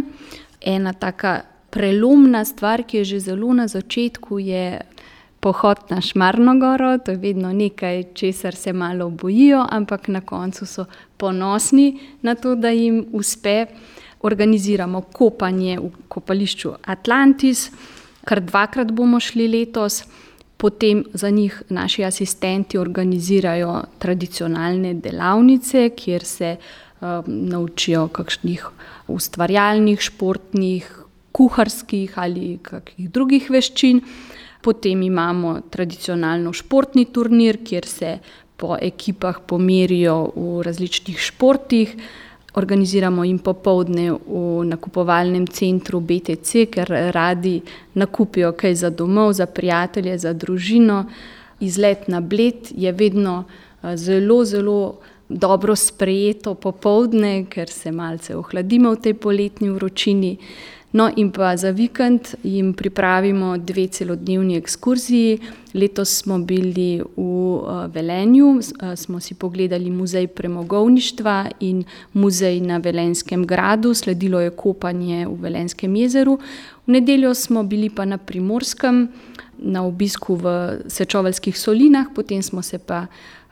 Ena 0.64 0.92
taka 0.92 1.40
prelomna 1.70 2.44
stvar, 2.44 2.82
ki 2.88 3.02
je 3.02 3.04
že 3.04 3.20
zelo 3.20 3.52
na 3.52 3.68
začetku, 3.68 4.38
je 4.38 4.80
pohod 5.40 5.78
na 5.90 6.00
Šmarnogoro, 6.00 6.99
to 6.99 7.11
je 7.11 7.16
vedno 7.16 7.52
nekaj, 7.52 8.05
česar 8.14 8.55
se 8.55 8.73
malo 8.73 9.11
bojijo, 9.11 9.66
ampak 9.71 10.09
na 10.09 10.21
koncu 10.21 10.66
so 10.66 10.85
ponosni 11.16 11.99
na 12.23 12.35
to, 12.35 12.55
da 12.55 12.71
jim 12.71 13.07
uspe. 13.12 13.66
Organiziramo 14.23 15.00
kopanje 15.12 15.78
v 15.78 15.90
kopališču 16.09 16.73
Atlantis, 16.85 17.71
kar 18.25 18.40
dvakrat 18.40 18.90
bomo 18.93 19.21
šli 19.21 19.49
letos. 19.49 20.02
Potem 20.57 21.05
za 21.12 21.31
njih 21.31 21.62
naši 21.69 22.05
asistenti 22.05 22.78
organizirajo 22.78 23.83
tradicionalne 23.99 24.95
delavnice, 24.95 25.90
kjer 25.97 26.25
se 26.25 26.57
um, 26.57 27.25
naučijo 27.26 28.09
kakšnih 28.09 28.64
ustvarjalnih, 29.07 30.00
športnih, 30.00 30.88
kuharskih 31.33 32.19
ali 32.19 32.57
kakšnih 32.62 33.11
drugih 33.12 33.50
veščin. 33.52 34.00
Potem 34.66 35.02
imamo 35.02 35.61
tradicionalno 35.70 36.50
športni 36.52 37.04
turnir, 37.14 37.61
kjer 37.62 37.85
se 37.87 38.18
po 38.58 38.75
ekipah 38.82 39.38
pomerijo 39.46 40.16
v 40.35 40.62
različnih 40.66 41.20
športih. 41.23 41.92
Organiziramo 42.58 43.25
jim 43.25 43.38
popovdne 43.38 44.08
v 44.11 44.64
nakupovalnem 44.66 45.46
centru 45.46 46.00
BTC, 46.00 46.64
ker 46.73 46.90
radi 47.14 47.61
nakupijo 47.94 48.50
kaj 48.58 48.75
za 48.75 48.90
domov, 48.90 49.37
za 49.38 49.46
prijatelje, 49.46 50.18
za 50.18 50.32
družino. 50.32 51.04
Izlet 51.61 52.08
na 52.08 52.20
bled 52.20 52.73
je 52.75 52.92
vedno 52.92 53.44
eh, 53.46 53.96
zelo, 53.96 54.44
zelo 54.44 54.80
dobro 55.28 55.76
sprejeto 55.76 56.54
popovdne, 56.54 57.44
ker 57.50 57.70
se 57.70 57.92
malce 57.92 58.35
ohladimo 58.37 58.96
v 58.96 59.00
tej 59.00 59.14
poletni 59.14 59.70
vročini. 59.70 60.38
No, 60.93 61.11
in 61.16 61.31
pa 61.31 61.57
za 61.57 61.71
vikend 61.71 62.21
jim 62.43 62.73
pripravimo 62.73 63.57
dve 63.59 63.87
celodnevni 63.87 64.57
ekskurziji. 64.57 65.38
Letos 65.75 66.19
smo 66.23 66.38
bili 66.38 67.02
v 67.16 67.21
uh, 67.21 67.85
Velenju, 67.93 68.47
uh, 68.47 68.95
smo 68.95 69.21
si 69.21 69.35
pogledali 69.35 69.90
muzej 69.90 70.26
premogovništva 70.26 71.50
in 71.61 71.85
muzej 72.12 72.61
na 72.61 72.78
Velenskem 72.78 73.47
gradu, 73.47 73.95
sledilo 73.95 74.40
je 74.40 74.50
kopanje 74.50 75.26
v 75.26 75.35
Velenskem 75.40 75.97
jezeru. 75.97 76.38
V 76.87 76.93
nedeljo 76.93 77.35
smo 77.35 77.62
bili 77.62 77.90
pa 77.90 78.05
na 78.05 78.19
Primorskem, 78.19 79.09
na 79.59 79.83
obisku 79.83 80.35
v 80.35 80.78
Sečovalskih 80.87 81.59
solinah, 81.59 82.07
potem 82.14 82.43
smo 82.43 82.62
se 82.62 82.78
pa 82.78 83.07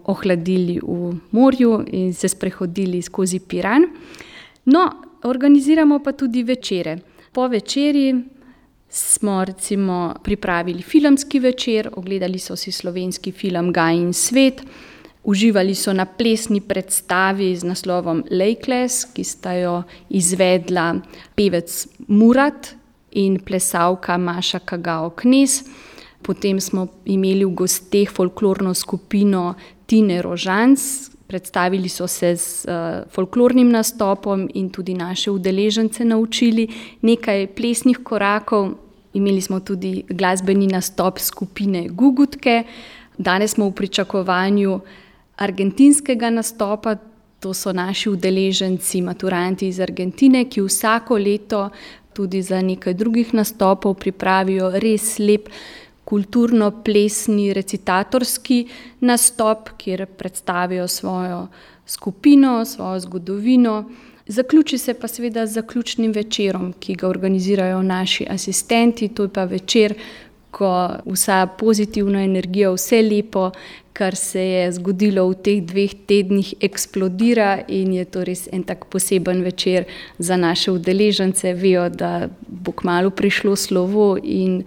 ohladili 0.05 0.81
v 0.83 1.17
morju 1.31 1.85
in 1.93 2.15
se 2.15 2.29
sprehodili 2.29 3.03
skozi 3.03 3.41
Piran. 3.41 3.83
No, 4.65 4.91
organiziramo 5.23 5.99
pa 5.99 6.13
tudi 6.13 6.43
večere. 6.43 7.14
Po 7.35 7.49
večerji 7.49 8.15
smo 8.89 9.45
recimo 9.45 10.15
pripravili 10.25 10.83
filmski 10.83 11.39
večer, 11.39 11.91
ogledali 11.97 12.39
so 12.39 12.57
si 12.57 12.73
slovenski 12.73 13.33
film 13.33 13.73
Gaj 13.73 13.97
in 13.97 14.13
svet, 14.13 14.63
uživali 15.25 15.75
so 15.75 15.93
na 15.93 16.05
plesni 16.07 16.61
predstavi 16.61 17.57
z 17.57 17.65
naslovom 17.65 18.25
Lakes, 18.31 19.05
ki 19.15 19.25
sta 19.25 19.53
jo 19.53 19.83
izvedla 20.11 20.95
pevec 21.35 21.87
Murat 22.09 22.75
in 23.11 23.41
plesalka 23.41 24.19
Maša 24.19 24.59
Kagao 24.59 25.11
Knes. 25.11 25.65
Potem 26.23 26.61
smo 26.61 26.87
imeli 27.05 27.45
v 27.45 27.51
gosteh 27.51 28.11
folklorno 28.11 28.75
skupino 28.75 29.55
Tine 29.87 30.23
Rožans, 30.23 31.11
Predstavili 31.35 31.89
so 31.89 32.07
se 32.07 32.37
z 32.37 32.65
uh, 32.65 33.11
folklornim 33.11 33.71
nastopom 33.71 34.45
in 34.55 34.69
tudi 34.71 34.95
naše 34.95 35.31
udeležence 35.31 36.05
naučili 36.05 36.69
nekaj 37.03 37.47
plesnih 37.57 37.99
korakov. 38.05 38.69
Imeli 39.15 39.41
smo 39.41 39.59
tudi 39.61 40.05
glasbeni 40.09 40.67
nastop 40.67 41.19
skupine 41.19 41.89
Gugutke, 41.89 42.63
danes 43.19 43.51
smo 43.51 43.67
v 43.67 43.73
pričakovanju 43.73 44.81
argentinskega 45.37 46.31
nastopa. 46.31 46.97
To 47.41 47.55
so 47.55 47.73
naši 47.73 48.09
udeleženci, 48.11 49.03
maturanti 49.03 49.69
iz 49.69 49.81
Argentine, 49.81 50.45
ki 50.49 50.63
vsako 50.63 51.19
leto 51.19 51.69
tudi 52.15 52.43
za 52.43 52.63
nekaj 52.63 52.95
drugih 52.95 53.35
nastopov 53.35 53.95
pripravijo 53.95 54.71
res 54.79 55.19
lep 55.19 55.51
kulturno-plesni 56.05 57.53
recitatorski 57.53 58.67
nastop, 59.01 59.69
kjer 59.77 60.07
predstavijo 60.07 60.89
svojo 60.89 61.47
skupino, 61.87 62.65
svojo 62.65 63.01
zgodovino. 63.01 63.91
Zaključi 64.27 64.79
se 64.79 64.95
pa 64.95 65.09
seveda 65.09 65.47
z 65.47 65.53
zaključnim 65.53 66.13
večerom, 66.13 66.73
ki 66.81 66.95
ga 66.95 67.09
organizirajo 67.09 67.83
naši 67.83 68.27
asistenti. 68.31 69.09
To 69.09 69.23
je 69.23 69.29
pa 69.29 69.45
večer, 69.45 69.95
ko 70.51 70.89
vsa 71.05 71.47
pozitivna 71.59 72.23
energija, 72.23 72.71
vse 72.71 73.03
lepo, 73.03 73.51
kar 73.93 74.17
se 74.17 74.43
je 74.43 74.73
zgodilo 74.73 75.27
v 75.29 75.35
teh 75.35 75.61
dveh 75.63 75.93
tednih, 76.07 76.55
eksplodira 76.61 77.61
in 77.69 77.93
je 77.95 78.05
to 78.05 78.25
res 78.25 78.49
en 78.53 78.63
tak 78.63 78.87
poseben 78.91 79.43
večer 79.43 79.85
za 80.19 80.37
naše 80.37 80.73
udeležence. 80.75 81.53
Vejo, 81.55 81.89
da 81.89 82.29
bo 82.49 82.73
kmalo 82.73 83.11
prišlo 83.11 83.57
slovo 83.57 84.17
in 84.23 84.63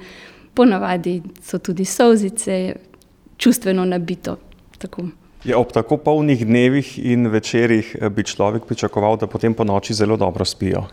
ponavadi 0.57 1.21
so 1.41 1.59
tudi 1.61 1.85
sozice, 1.85 2.75
čustveno 3.37 3.85
nabito. 3.85 4.37
Tako. 4.77 5.09
Je 5.45 5.55
ob 5.55 5.71
tako 5.71 5.97
polnih 5.97 6.45
dnevih 6.45 6.97
in 6.99 7.27
večerjih 7.29 7.95
eh, 8.01 8.09
bi 8.09 8.23
človek 8.23 8.65
pričakoval, 8.65 9.17
da 9.17 9.27
potem 9.27 9.53
po 9.53 9.63
noči 9.63 9.93
zelo 9.93 10.17
dobro 10.17 10.45
spijo. 10.45 10.87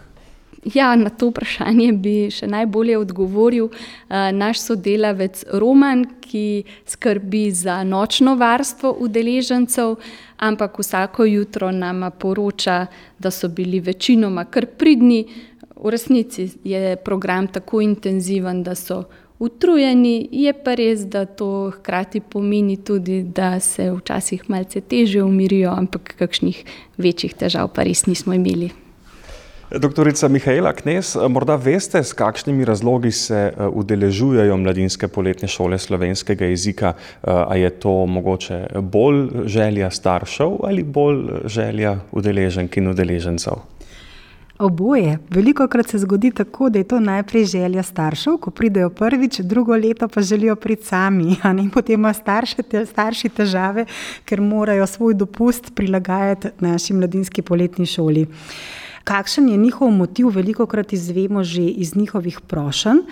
Ja, 0.64 0.94
na 0.96 1.10
to 1.10 1.28
vprašanje 1.28 1.90
bi 2.00 2.12
še 2.32 2.46
najbolje 2.48 2.96
odgovoril 2.96 3.66
uh, 3.66 4.30
naš 4.32 4.62
sodelavec 4.64 5.42
Roman, 5.60 6.06
ki 6.24 6.64
skrbi 6.88 7.50
za 7.52 7.82
nočno 7.84 8.32
varstvo 8.40 8.94
udeležencev, 9.04 9.98
ampak 10.40 10.78
vsako 10.80 11.26
jutro 11.28 11.68
nam 11.72 12.06
poroča, 12.18 12.86
da 13.18 13.30
so 13.30 13.48
bili 13.48 13.82
večinoma 13.84 14.46
kar 14.48 14.66
pridni. 14.78 15.26
V 15.76 15.92
resnici 15.92 16.48
je 16.64 16.96
program 16.96 17.50
tako 17.52 17.82
intenziven, 17.84 18.62
da 18.64 18.74
so 18.74 19.02
utrujeni, 19.38 20.28
je 20.32 20.52
pa 20.52 20.74
res, 20.74 21.04
da 21.10 21.24
to 21.24 21.72
hkrati 21.78 22.20
pomeni 22.20 22.76
tudi, 22.76 23.22
da 23.22 23.60
se 23.60 23.90
včasih 23.92 24.48
malce 24.48 24.80
teže 24.80 25.22
umirijo, 25.22 25.74
ampak 25.74 26.14
kakšnih 26.18 26.64
večjih 26.96 27.34
težav 27.34 27.72
pa 27.74 27.86
res 27.86 28.06
nismo 28.06 28.34
imeli. 28.34 28.70
Doktorica 29.74 30.28
Mihajla 30.28 30.72
Knes, 30.72 31.16
morda 31.28 31.56
veste, 31.56 31.98
s 32.04 32.12
kakšnimi 32.12 32.64
razlogi 32.64 33.10
se 33.10 33.38
eh, 33.50 33.66
udeležujejo 33.66 34.56
mladinske 34.56 35.08
poletne 35.08 35.48
šole 35.48 35.78
slovenskega 35.78 36.46
jezika? 36.46 36.92
Eh, 36.94 37.30
a 37.30 37.56
je 37.56 37.70
to 37.70 38.06
mogoče 38.06 38.66
bolj 38.80 39.28
želja 39.46 39.90
staršev 39.90 40.58
ali 40.62 40.82
bolj 40.82 41.48
želja 41.48 41.98
udeleženk 42.12 42.76
in 42.76 42.88
udeležencev? 42.88 43.73
Oboje. 44.64 45.18
Veliko 45.30 45.66
krat 45.68 45.88
se 45.88 45.98
zgodi 45.98 46.30
tako, 46.30 46.70
da 46.70 46.78
je 46.78 46.84
to 46.88 47.00
najprej 47.00 47.44
želja 47.44 47.82
staršev, 47.82 48.38
ko 48.40 48.50
pridejo 48.50 48.90
prvič, 48.90 49.40
drugo 49.40 49.76
leto 49.76 50.08
pa 50.08 50.22
želijo 50.22 50.56
priti 50.56 50.86
sami. 50.86 51.36
Potem 51.74 52.00
ima 52.00 52.12
starše, 52.12 52.62
te, 52.62 52.86
starši 52.86 53.28
težave, 53.28 53.84
ker 54.24 54.40
morajo 54.40 54.86
svoj 54.86 55.14
dopust 55.14 55.74
prilagajati 55.74 56.48
naši 56.60 56.94
mladinski 56.94 57.42
poletni 57.42 57.86
šoli. 57.86 58.26
Kakšen 59.04 59.48
je 59.48 59.56
njihov 59.56 59.90
motiv, 59.90 60.28
veliko 60.32 60.66
krat 60.66 60.92
izvemo 60.92 61.44
že 61.44 61.62
iz 61.62 61.96
njihovih 61.96 62.40
prošenj. 62.40 63.04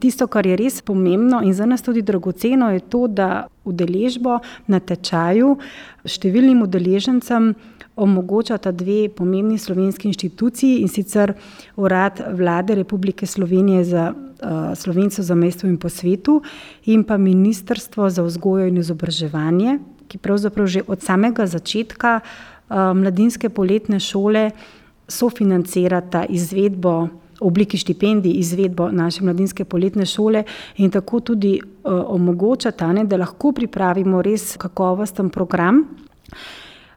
Tisto, 0.00 0.26
kar 0.26 0.46
je 0.46 0.56
res 0.56 0.80
pomembno 0.80 1.42
in 1.44 1.52
za 1.54 1.66
nas 1.66 1.82
tudi 1.82 2.02
dragoceno, 2.02 2.70
je 2.70 2.80
to, 2.80 3.06
da 3.08 3.46
udeležbo 3.64 4.38
na 4.66 4.80
tečaju 4.80 5.58
številnim 6.04 6.62
udeležencem 6.62 7.54
omogočata 7.96 8.72
dve 8.72 9.08
pomembni 9.08 9.58
slovenski 9.58 10.08
inštituciji 10.08 10.80
in 10.82 10.88
sicer 10.88 11.32
Urad 11.76 12.20
Vlade 12.30 12.74
Republike 12.74 13.26
Slovenije 13.26 13.84
za 13.84 14.12
uh, 14.12 14.74
Slovence 14.74 15.22
za 15.22 15.34
mesto 15.34 15.66
in 15.66 15.76
po 15.78 15.88
svetu 15.88 16.42
in 16.84 17.04
pa 17.04 17.16
Ministrstvo 17.16 18.10
za 18.10 18.22
vzgojo 18.22 18.66
in 18.66 18.76
izobraževanje, 18.76 19.78
ki 20.08 20.18
pravzaprav 20.18 20.66
že 20.66 20.82
od 20.86 21.02
samega 21.02 21.46
začetka 21.46 22.20
uh, 22.20 22.76
mladinske 22.94 23.48
poletne 23.48 24.00
šole 24.00 24.50
sofinancirata 25.08 26.24
izvedbo 26.24 27.08
v 27.40 27.46
obliki 27.46 27.78
štipendij, 27.78 28.32
izvedbo 28.40 28.90
naše 28.90 29.24
mladinske 29.24 29.64
poletne 29.64 30.06
šole 30.06 30.44
in 30.76 30.90
tako 30.90 31.20
tudi 31.20 31.60
uh, 31.60 31.92
omogočata, 32.06 32.92
ne, 32.92 33.04
da 33.04 33.16
lahko 33.16 33.52
pripravimo 33.52 34.22
res 34.22 34.56
kakovosten 34.56 35.30
program. 35.30 35.84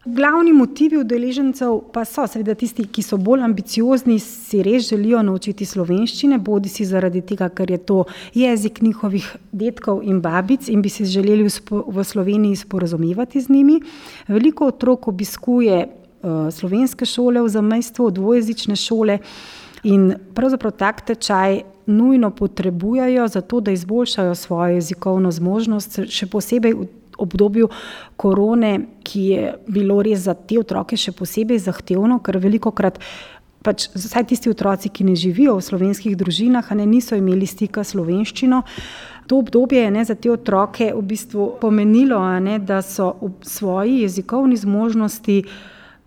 Glavni 0.08 0.54
motivi 0.54 0.98
udeležencev 0.98 1.82
pa 1.92 2.06
so, 2.08 2.24
seveda, 2.32 2.54
tisti, 2.56 2.86
ki 2.88 3.02
so 3.04 3.18
bolj 3.20 3.42
ambiciozni, 3.44 4.16
si 4.24 4.62
res 4.64 4.86
želijo 4.88 5.20
naučiti 5.26 5.66
slovenščine, 5.68 6.38
bodi 6.40 6.72
si 6.72 6.86
zaradi 6.88 7.20
tega, 7.28 7.50
ker 7.52 7.74
je 7.74 7.78
to 7.90 7.98
jezik 8.38 8.80
njihovih 8.86 9.28
detkov 9.52 10.00
in 10.08 10.22
babic 10.24 10.70
in 10.72 10.82
bi 10.82 10.90
se 10.90 11.04
želeli 11.06 11.44
v 11.44 12.04
Sloveniji 12.04 12.56
sporozumevati 12.56 13.42
z 13.42 13.50
njimi. 13.50 13.82
Veliko 14.28 14.70
otrok 14.72 15.08
obiskuje 15.12 15.82
uh, 15.84 16.48
slovenske 16.56 17.06
šole 17.06 17.44
v 17.44 17.50
zamestvu, 17.50 18.12
dvojezične 18.12 18.76
šole 18.76 19.18
in 19.84 20.14
pravzaprav 20.34 20.72
tak 20.72 21.02
tečaj. 21.02 21.64
Nujno 21.88 22.34
potrebujejo 22.36 23.28
za 23.32 23.42
to, 23.42 23.62
da 23.64 23.72
izboljšajo 23.72 24.36
svojo 24.36 24.74
jezikovno 24.76 25.32
zmožnost, 25.32 26.02
še 26.12 26.28
posebej 26.28 26.74
v 26.76 26.88
obdobju 27.18 27.70
korone, 28.16 28.80
ki 29.04 29.22
je 29.22 29.56
bilo 29.68 30.02
res 30.02 30.26
za 30.28 30.34
te 30.34 30.60
otroke 30.60 30.98
še 30.98 31.14
posebej 31.18 31.60
zahtevno, 31.68 32.20
ker 32.24 32.40
veliko 32.44 32.72
krat. 32.72 33.00
Pač, 33.66 33.88
vsaj 33.92 34.28
tisti 34.30 34.52
otroci, 34.54 34.90
ki 34.94 35.04
ne 35.04 35.16
živijo 35.18 35.58
v 35.58 35.66
slovenskih 35.66 36.14
družinah, 36.16 36.70
ne, 36.78 36.86
niso 36.88 37.18
imeli 37.18 37.48
stika 37.50 37.84
s 37.84 37.96
slovenščino. 37.96 38.62
To 39.28 39.42
obdobje 39.42 39.82
je 39.82 39.92
ne, 39.92 40.04
za 40.08 40.16
te 40.16 40.32
otroke 40.32 40.92
v 40.94 41.02
bistvu 41.04 41.50
pomenilo, 41.60 42.22
ne, 42.40 42.60
da 42.64 42.80
so 42.86 43.16
v 43.20 43.34
svoji 43.44 44.04
jezikovni 44.06 44.56
zmožnosti 44.62 45.42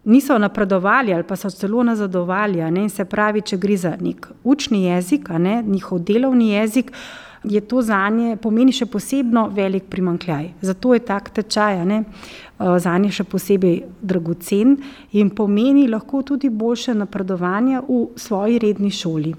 niso 0.04 0.38
napredovali 0.38 1.12
ali 1.12 1.26
pa 1.28 1.36
so 1.36 1.50
celo 1.50 1.82
nazadovali. 1.84 2.62
Ne, 2.70 2.88
se 2.88 3.04
pravi, 3.04 3.42
če 3.42 3.58
gre 3.60 3.76
za 3.76 3.96
nek 4.00 4.30
učni 4.44 4.86
jezik, 4.86 5.28
ne, 5.28 5.60
njihov 5.66 6.00
delovni 6.06 6.54
jezik 6.54 6.94
je 7.44 7.60
to 7.60 7.82
za 7.82 8.08
nje 8.08 8.36
pomeni 8.36 8.72
še 8.72 8.86
posebno 8.86 9.48
velik 9.54 9.88
primankljaj. 9.90 10.50
Zato 10.60 10.94
je 10.94 11.00
tak 11.00 11.30
tečaj 11.30 11.84
ne, 11.86 12.02
eh, 12.04 12.78
za 12.78 12.98
nje 12.98 13.10
še 13.10 13.24
posebej 13.24 13.82
dragocen 14.02 14.76
in 15.12 15.30
pomeni 15.30 15.88
lahko 15.88 16.22
tudi 16.22 16.50
boljše 16.50 16.94
napredovanje 16.94 17.80
v 17.88 18.06
svoji 18.16 18.58
redni 18.58 18.90
šoli. 18.90 19.34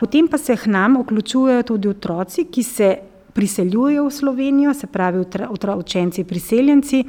Potem 0.00 0.28
pa 0.28 0.38
se 0.38 0.56
k 0.56 0.66
nam 0.66 0.96
vključujejo 1.00 1.62
tudi 1.62 1.88
otroci, 1.88 2.44
ki 2.44 2.62
se 2.62 2.96
priseljujejo 3.32 4.04
v 4.06 4.10
Slovenijo, 4.10 4.74
se 4.74 4.86
pravi 4.86 5.24
učenci 5.78 6.24
priseljenci, 6.24 7.04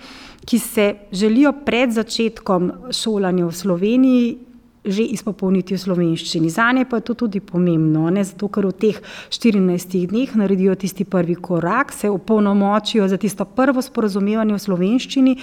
ki 0.45 0.59
se 0.59 0.95
želijo 1.11 1.53
pred 1.65 1.91
začetkom 1.91 2.71
šolanja 2.91 3.45
v 3.45 3.51
Sloveniji 3.51 4.52
že 4.85 5.03
izpopolniti 5.15 5.75
v 5.75 5.79
slovenščini. 5.79 6.51
Za 6.51 6.67
nje 6.75 6.83
pa 6.85 6.99
je 6.99 7.07
to 7.07 7.13
tudi 7.25 7.39
pomembno, 7.39 8.09
ne? 8.11 8.23
zato 8.23 8.51
ker 8.51 8.67
v 8.67 8.75
teh 8.75 8.97
14 9.31 10.11
dneh 10.11 10.35
naredijo 10.35 10.75
tisti 10.75 11.07
prvi 11.07 11.35
korak, 11.35 11.95
se 11.95 12.11
opolnomočijo 12.11 13.07
za 13.07 13.17
tisto 13.17 13.45
prvo 13.45 13.81
sporozumevanje 13.81 14.53
v 14.53 14.59
slovenščini 14.59 15.33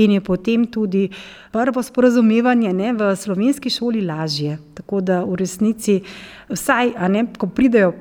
in 0.00 0.16
je 0.16 0.20
potem 0.24 0.64
tudi 0.66 1.10
prvo 1.52 1.82
sporozumevanje 1.84 2.72
ne, 2.72 2.92
v 2.96 3.12
slovenski 3.16 3.70
šoli 3.70 4.00
lažje. 4.00 4.56
Tako 4.80 5.00
da 5.04 5.20
v 5.24 5.36
resnici, 5.44 6.00
vsaj, 6.48 6.96
ne, 7.12 7.28
ko 7.36 7.52
pridejo. 7.52 7.92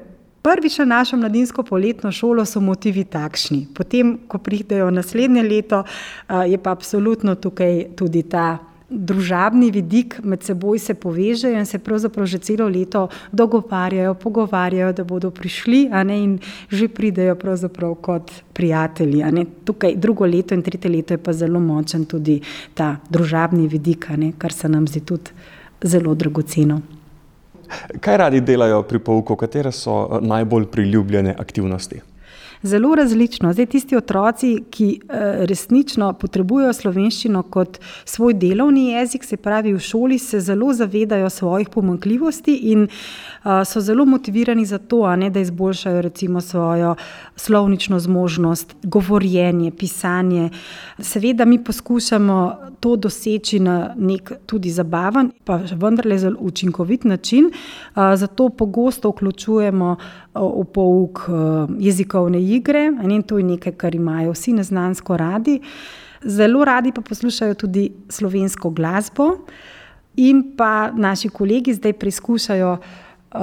Prvič 0.46 0.78
na 0.78 0.86
našo 0.86 1.18
mladinsko 1.18 1.64
poletno 1.66 2.12
šolo 2.14 2.44
so 2.46 2.62
motivi 2.62 3.02
takšni, 3.02 3.66
potem, 3.74 4.30
ko 4.30 4.38
pridejo 4.38 4.92
naslednje 4.94 5.42
leto, 5.42 5.82
je 6.30 6.60
pa 6.62 6.70
absolutno 6.70 7.34
tukaj 7.36 7.98
tudi 7.98 8.22
ta 8.30 8.75
družabni 8.96 9.70
vidik, 9.72 10.18
med 10.24 10.44
seboj 10.44 10.80
se 10.80 10.94
povežejo 10.94 11.60
in 11.60 11.66
se 11.66 11.80
pravzaprav 11.80 12.26
že 12.26 12.40
celo 12.40 12.68
leto 12.70 13.08
dogovarjajo, 13.32 14.14
pogovarjajo, 14.14 14.94
da 14.94 15.04
bodo 15.04 15.32
prišli 15.32 15.90
ne, 16.04 16.24
in 16.24 16.40
že 16.72 16.88
pridejo 16.88 17.36
kot 18.02 18.32
prijatelji. 18.54 19.24
Tukaj 19.66 19.96
drugo 19.96 20.26
leto 20.26 20.56
in 20.56 20.62
tretje 20.62 20.90
leto 20.90 21.14
je 21.14 21.18
pa 21.18 21.34
zelo 21.34 21.60
močen 21.60 22.06
tudi 22.06 22.42
ta 22.74 22.98
družabni 23.10 23.68
vidik, 23.68 24.10
ne, 24.18 24.34
kar 24.38 24.54
se 24.54 24.70
nam 24.70 24.88
zdi 24.88 25.00
tudi 25.00 25.32
zelo 25.82 26.16
dragoceno. 26.16 26.82
Kaj 28.00 28.18
radi 28.18 28.42
delajo 28.42 28.84
pri 28.84 29.00
pouku, 29.00 29.36
katere 29.36 29.72
so 29.72 30.06
eh, 30.06 30.20
najbolj 30.22 30.66
priljubljene 30.72 31.36
aktivnosti? 31.38 32.02
Zelo 32.66 32.96
različno. 32.96 33.54
Zdaj, 33.54 33.66
tisti 33.66 33.96
otroci, 33.96 34.64
ki 34.70 35.00
uh, 35.04 35.10
resnično 35.46 36.14
potrebujejo 36.14 36.74
slovenščino 36.74 37.44
kot 37.44 37.80
svoj 38.06 38.34
delovni 38.34 38.88
jezik, 38.92 39.24
se 39.24 39.38
pravi 39.38 39.74
v 39.74 39.80
šoli, 39.80 40.20
se 40.20 40.40
zelo 40.40 40.74
zavedajo 40.74 41.30
svojih 41.30 41.70
pomankljivosti 41.70 42.56
in 42.72 42.88
uh, 42.88 43.62
so 43.66 43.82
zelo 43.82 44.06
motivirani 44.06 44.66
za 44.66 44.78
to, 44.78 45.16
ne, 45.16 45.30
da 45.30 45.40
izboljšajo 45.40 46.02
recimo 46.02 46.42
svojo 46.42 46.96
slovnično 47.36 48.00
zmožnost, 48.00 48.76
govorjenje, 48.84 49.72
pisanje. 49.72 50.50
Seveda 51.00 51.46
mi 51.46 51.64
poskušamo 51.64 52.56
to 52.80 52.96
doseči 52.96 53.60
na 53.60 53.94
nek 53.96 54.32
tudi 54.46 54.70
zabaven, 54.70 55.32
pa 55.44 55.60
vendarle 55.72 56.18
zelo 56.18 56.38
učinkovit 56.40 57.04
način. 57.04 57.46
Uh, 57.46 58.16
zato 58.16 58.50
pogosto 58.50 59.10
vključujemo 59.10 59.96
v 60.36 60.64
pouk 60.74 61.30
jezikovne 61.80 62.42
igre 62.56 62.88
in 63.04 63.24
to 63.24 63.38
je 63.38 63.44
nekaj, 63.44 63.74
kar 63.78 63.96
imajo 63.96 64.34
vsi 64.34 64.54
neznansko 64.54 65.18
radi. 65.18 65.60
Zelo 66.26 66.66
radi 66.66 66.92
pa 66.92 67.02
poslušajo 67.02 67.54
tudi 67.54 67.90
slovensko 68.10 68.70
glasbo, 68.70 69.36
in 70.16 70.56
pa 70.58 70.92
naši 70.92 71.30
kolegi 71.30 71.74
zdaj 71.74 71.94
preizkušajo 71.94 72.78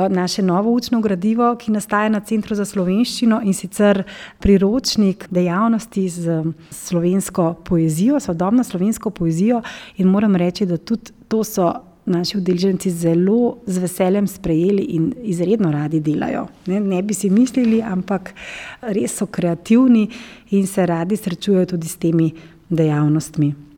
naše 0.08 0.42
novo 0.42 0.70
učno 0.70 1.00
gradivo, 1.00 1.56
ki 1.56 1.72
nastaja 1.72 2.08
na 2.08 2.20
Centru 2.20 2.54
za 2.54 2.64
slovenščino 2.64 3.40
in 3.44 3.54
sicer 3.54 4.02
priročnik 4.40 5.26
dejavnosti 5.30 6.08
z 6.08 6.42
slovensko 6.70 7.54
poezijo, 7.64 8.20
sodobno 8.20 8.64
slovensko 8.64 9.10
poezijo. 9.10 9.62
In 9.96 10.08
moram 10.08 10.36
reči, 10.36 10.66
da 10.66 10.76
tudi 10.76 11.12
to 11.28 11.44
so 11.44 11.72
naši 12.04 12.38
udeleženci 12.38 12.90
zelo 12.90 13.56
z 13.66 13.78
veseljem 13.78 14.26
sprejeli 14.26 14.82
in 14.82 15.12
izredno 15.22 15.70
radi 15.72 16.00
delajo. 16.00 16.46
Ne, 16.66 16.80
ne 16.80 17.02
bi 17.02 17.14
si 17.14 17.30
mislili, 17.30 17.82
ampak 17.82 18.34
res 18.80 19.16
so 19.16 19.26
kreativni 19.26 20.08
in 20.50 20.66
se 20.66 20.86
radi 20.86 21.16
srečujejo 21.16 21.66
tudi 21.66 21.88
s 21.88 21.96
temi 21.96 22.32
dejavnostmi. 22.68 23.71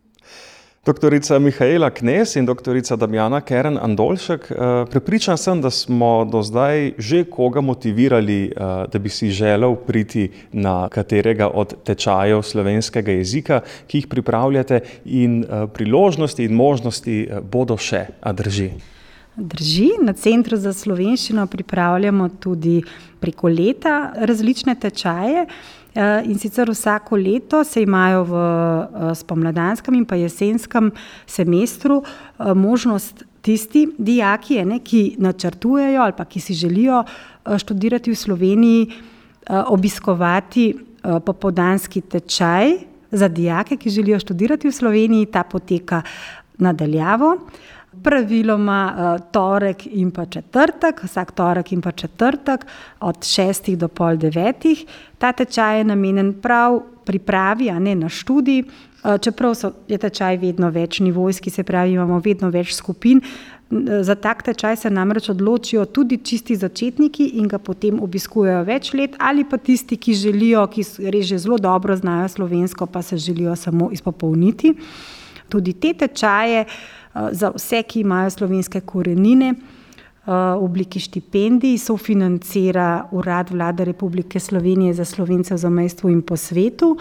Doktorica 0.85 1.39
Mihajla 1.39 1.91
Knes 1.91 2.37
in 2.37 2.45
doktorica 2.45 2.97
Damjana 2.97 3.41
Keren 3.41 3.79
Andolšek, 3.81 4.51
eh, 4.51 4.57
prepričan 4.91 5.39
sem, 5.39 5.61
da 5.61 5.71
smo 5.71 6.25
do 6.25 6.43
zdaj 6.43 6.93
že 6.99 7.25
koga 7.25 7.61
motivirali, 7.61 8.45
eh, 8.45 8.87
da 8.93 8.99
bi 8.99 9.09
si 9.09 9.31
želel 9.31 9.77
priti 9.77 10.31
na 10.53 10.89
katerega 10.89 11.49
od 11.49 11.75
tečajev 11.85 12.43
slovenskega 12.43 13.13
jezika, 13.13 13.61
ki 13.87 13.99
jih 13.99 14.07
pripravljate, 14.07 14.81
in 15.05 15.45
eh, 15.45 15.67
priložnosti 15.75 16.45
in 16.45 16.53
možnosti 16.53 17.29
bodo 17.43 17.77
še, 17.77 18.07
a 18.21 18.33
drži. 18.33 18.71
Drži, 19.37 19.91
na 20.03 20.13
Centru 20.13 20.57
za 20.57 20.73
slovenščino 20.73 21.47
pripravljamo 21.47 22.29
tudi 22.29 22.83
preko 23.21 23.49
leta 23.49 24.13
različne 24.17 24.75
tečaje. 24.75 25.47
Eh, 25.95 26.23
in 26.27 26.39
sicer 26.39 26.71
vsako 26.71 27.17
leto 27.17 27.65
se 27.65 27.83
imajo 27.83 28.25
v 28.25 28.35
eh, 28.35 29.15
spomladanskem 29.15 29.95
in 29.95 30.05
pa 30.05 30.17
jesenskem 30.19 30.91
semestru 31.27 32.03
eh, 32.03 32.55
možnost 32.55 33.23
tisti 33.41 33.87
dijaki, 33.99 34.57
ene, 34.59 34.81
ki 34.83 35.15
načrtujejo 35.23 36.03
ali 36.03 36.13
pa 36.17 36.25
ki 36.25 36.41
si 36.41 36.55
želijo 36.55 37.05
študirati 37.59 38.11
v 38.11 38.17
Sloveniji, 38.17 38.87
obiskovati 39.67 40.75
popodanski 41.03 42.01
tečaj 42.01 42.73
za 43.11 43.29
dijake, 43.29 43.77
ki 43.77 43.91
želijo 43.91 44.19
študirati 44.19 44.69
v 44.69 44.73
Sloveniji, 44.73 45.27
ta 45.27 45.43
poteka 45.43 46.03
nadaljavo 46.59 47.37
praviloma 48.03 48.81
uh, 48.93 49.27
torek 49.33 49.87
in 49.87 50.11
pa 50.11 50.27
četrtek, 50.27 51.03
vsak 51.05 51.33
torek 51.33 51.73
in 51.73 51.83
pa 51.83 51.93
četrtek 51.93 52.67
od 53.01 53.25
šestih 53.25 53.79
do 53.79 53.89
pol 53.89 54.17
devetih. 54.17 54.85
Ta 55.19 55.33
tečaj 55.33 55.79
je 55.79 55.85
namenjen 55.85 56.33
prav 56.43 56.81
pripravi, 57.05 57.71
a 57.71 57.79
ne 57.79 57.95
na 57.95 58.09
študij. 58.09 58.63
Uh, 59.05 59.19
čeprav 59.21 59.55
so, 59.55 59.73
je 59.89 59.99
tečaj 59.99 60.39
vedno 60.41 60.71
več 60.71 61.01
nivojski, 61.01 61.51
se 61.51 61.63
pravi, 61.63 61.93
imamo 61.93 62.21
vedno 62.25 62.51
več 62.51 62.75
skupin. 62.75 63.21
Za 64.01 64.15
tak 64.15 64.43
tečaj 64.45 64.77
se 64.77 64.91
namreč 64.91 65.29
odločijo 65.33 65.85
tudi 65.85 66.19
čisti 66.23 66.55
začetniki 66.57 67.31
in 67.41 67.49
ga 67.49 67.59
potem 67.59 67.97
obiskujejo 68.03 68.61
več 68.65 68.93
let, 68.95 69.17
ali 69.19 69.45
pa 69.45 69.59
tisti, 69.59 69.97
ki 69.97 70.15
želijo, 70.15 70.67
ki 70.71 70.85
res 71.11 71.27
že 71.27 71.39
zelo 71.39 71.59
dobro 71.59 71.97
znajo 71.97 72.29
slovensko, 72.29 72.87
pa 72.87 73.03
se 73.03 73.19
želijo 73.19 73.57
samo 73.57 73.89
izpopolniti. 73.93 74.75
Tudi 75.49 75.73
te 75.73 75.93
tečaje 75.95 76.61
uh, 76.65 76.69
Eh, 76.69 77.04
za 77.31 77.51
vse, 77.55 77.83
ki 77.83 78.01
imajo 78.01 78.31
slovenske 78.31 78.81
korenine 78.81 79.55
eh, 79.55 80.31
v 80.31 80.65
obliki 80.65 81.01
štipendij, 81.01 81.79
sofinancira 81.79 83.09
Urad 83.13 83.51
Vlade 83.51 83.85
Republike 83.85 84.41
Slovenije 84.41 84.95
za 84.95 85.05
slovence 85.05 85.55
v 85.55 85.59
zamestvu 85.59 86.11
in 86.11 86.23
po 86.23 86.37
svetu. 86.37 86.97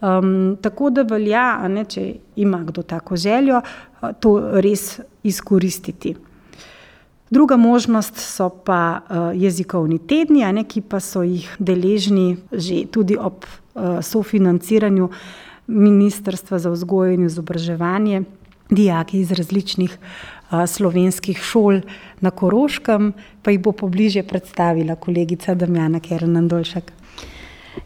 Um, 0.00 0.58
tako 0.60 0.90
da 0.90 1.02
velja, 1.08 1.68
ne, 1.68 1.84
če 1.84 2.14
ima 2.36 2.60
kdo 2.64 2.82
tako 2.82 3.16
željo, 3.16 3.62
eh, 3.62 4.12
to 4.20 4.60
res 4.60 5.00
izkoristiti. 5.22 6.16
Druga 7.30 7.56
možnost 7.56 8.20
so 8.22 8.48
pa 8.48 9.00
uh, 9.02 9.16
jezikovni 9.34 9.98
tedni, 9.98 10.44
ne, 10.52 10.62
ki 10.64 10.80
pa 10.80 11.00
so 11.00 11.24
jih 11.26 11.48
deležni 11.58 12.36
že 12.52 12.84
tudi 12.86 13.16
ob 13.18 13.44
sofinanciranju 14.00 15.10
Ministrstva 15.66 16.58
za 16.58 16.70
vzgojo 16.70 17.12
in 17.12 17.26
izobraževanje 17.26 18.22
dijaki 18.70 19.20
iz 19.20 19.32
različnih 19.32 19.98
a, 20.50 20.66
slovenskih 20.66 21.38
šol 21.38 21.80
na 22.20 22.30
Koroškem, 22.30 23.12
pa 23.42 23.50
jih 23.50 23.60
bo 23.60 23.72
pobliže 23.72 24.22
predstavila 24.22 24.94
kolegica 24.94 25.54
Damjana 25.54 26.00
Kernandolšek. 26.00 26.92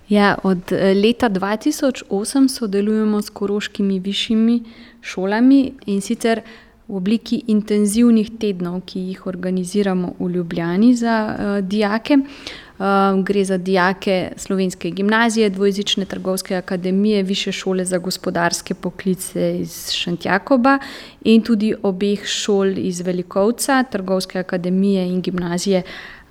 Ja, 0.09 0.35
od 0.43 0.73
e, 0.73 0.95
leta 0.95 1.31
2008 1.31 2.49
sodelujemo 2.49 3.23
s 3.23 3.31
koroškimi 3.31 3.99
višjimi 3.99 4.63
šolami 5.01 5.73
in 5.87 6.01
sicer 6.01 6.41
v 6.91 6.97
obliki 6.99 7.45
intenzivnih 7.47 8.33
tednov, 8.43 8.81
ki 8.87 9.01
jih 9.13 9.27
organiziramo 9.31 10.15
v 10.19 10.31
Ljubljani 10.35 10.95
za 10.95 11.17
uh, 11.31 11.69
dijake. 11.69 12.19
Uh, 12.81 13.21
gre 13.25 13.45
za 13.45 13.59
dijake 13.59 14.33
slovenske 14.37 14.91
gimnazije, 14.91 15.51
dvojezične 15.51 16.05
trgovske 16.05 16.57
akademije, 16.57 17.23
više 17.23 17.53
šole 17.53 17.85
za 17.85 17.99
gospodarske 17.99 18.75
poklice 18.75 19.59
iz 19.61 19.91
Šantjakoba 19.93 20.79
in 21.25 21.43
tudi 21.43 21.75
obeh 21.83 22.25
šol 22.25 22.79
iz 22.79 23.01
Velikovca, 23.01 23.83
trgovske 23.83 24.39
akademije 24.39 25.07
in 25.07 25.21
gimnazije 25.21 25.83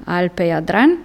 Alpe 0.06 0.48
Jadran. 0.48 0.98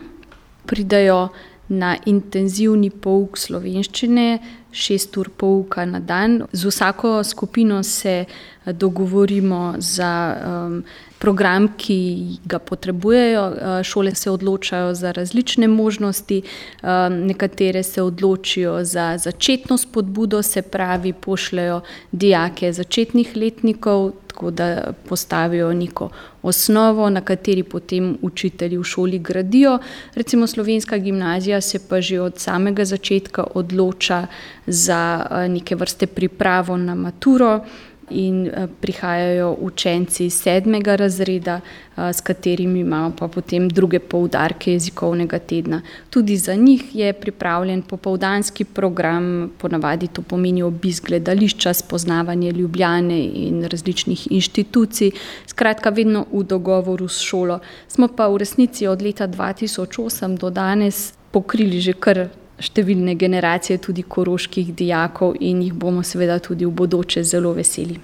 Pridajo 0.66 1.28
na 1.68 1.96
intenzivni 2.06 2.90
pouk 2.90 3.38
slovenščine, 3.38 4.38
šest 4.74 5.16
ur 5.16 5.30
pouka 5.30 5.84
na 5.84 6.00
dan. 6.00 6.42
Z 6.52 6.66
vsako 6.68 7.24
skupino 7.24 7.82
se 7.82 8.24
dogovorimo 8.66 9.74
za 9.78 10.37
um, 10.37 10.84
program, 11.18 11.68
ki 11.76 11.98
ga 12.44 12.58
potrebujejo. 12.58 13.44
Uh, 13.48 13.82
šole 13.82 14.14
se 14.14 14.30
odločajo 14.30 14.94
za 14.94 15.12
različne 15.12 15.68
možnosti, 15.68 16.42
um, 16.42 16.88
nekatere 17.26 17.82
se 17.82 18.02
odločijo 18.02 18.84
za 18.84 19.18
začetno 19.18 19.78
spodbudo, 19.78 20.42
se 20.42 20.62
pravi, 20.62 21.12
pošljajo 21.12 21.80
dijake 22.12 22.72
začetnih 22.72 23.37
letnikov, 23.37 24.12
tako 24.35 24.51
da 24.51 24.92
postavijo 25.09 25.73
neko 25.73 26.09
osnovo, 26.42 27.11
na 27.11 27.20
kateri 27.20 27.62
potem 27.62 28.18
učitelji 28.23 28.79
v 28.79 28.85
šoli 28.85 29.18
gradijo. 29.18 29.79
Recimo 30.14 30.47
slovenska 30.47 30.99
gimnazija 30.99 31.61
se 31.61 31.79
pa 31.88 32.01
že 32.01 32.20
od 32.20 32.38
samega 32.38 32.85
začetka 32.85 33.44
odloča 33.55 34.27
za 34.66 35.27
uh, 35.31 35.37
neke 35.53 35.77
vrste 35.77 36.07
pripravo 36.07 36.77
na 36.77 36.94
maturo 36.94 37.61
in 38.10 38.46
eh, 38.46 38.66
prihajajo 38.80 39.56
učenci 39.60 40.30
sedmega 40.30 40.96
razreda, 40.96 41.60
eh, 41.60 42.12
s 42.12 42.20
katerimi 42.20 42.80
imamo 42.80 43.12
pa 43.18 43.28
potem 43.28 43.68
druge 43.68 43.98
poudarke 43.98 44.72
jezikovnega 44.72 45.38
tedna. 45.38 45.82
Tudi 46.10 46.36
za 46.36 46.54
njih 46.54 46.96
je 46.96 47.12
pripravljen 47.12 47.82
popoldanski 47.82 48.64
program, 48.64 49.50
ponavadi 49.58 50.06
to 50.06 50.22
pomeni 50.22 50.62
obisk 50.62 51.06
gledališča, 51.06 51.74
spoznavanje 51.74 52.52
ljubljane 52.52 53.24
in 53.24 53.64
različnih 53.64 54.28
inštitucij, 54.30 55.10
skratka 55.46 55.90
vedno 55.90 56.26
v 56.32 56.42
dogovoru 56.42 57.08
s 57.08 57.20
šolo. 57.20 57.58
Smo 57.88 58.08
pa 58.08 58.28
v 58.28 58.36
resnici 58.36 58.86
od 58.86 59.02
leta 59.02 59.28
2008 59.28 60.38
do 60.38 60.50
danes 60.50 61.12
pokrili 61.30 61.80
že 61.80 61.92
kar 61.92 62.28
številne 62.58 63.16
generacije 63.18 63.78
tudi 63.82 64.02
koroških 64.02 64.74
dijakov 64.74 65.34
in 65.40 65.62
jih 65.62 65.74
bomo 65.74 66.02
seveda 66.02 66.38
tudi 66.38 66.66
v 66.66 66.70
bodoče 66.70 67.24
zelo 67.24 67.52
veseli. 67.52 67.98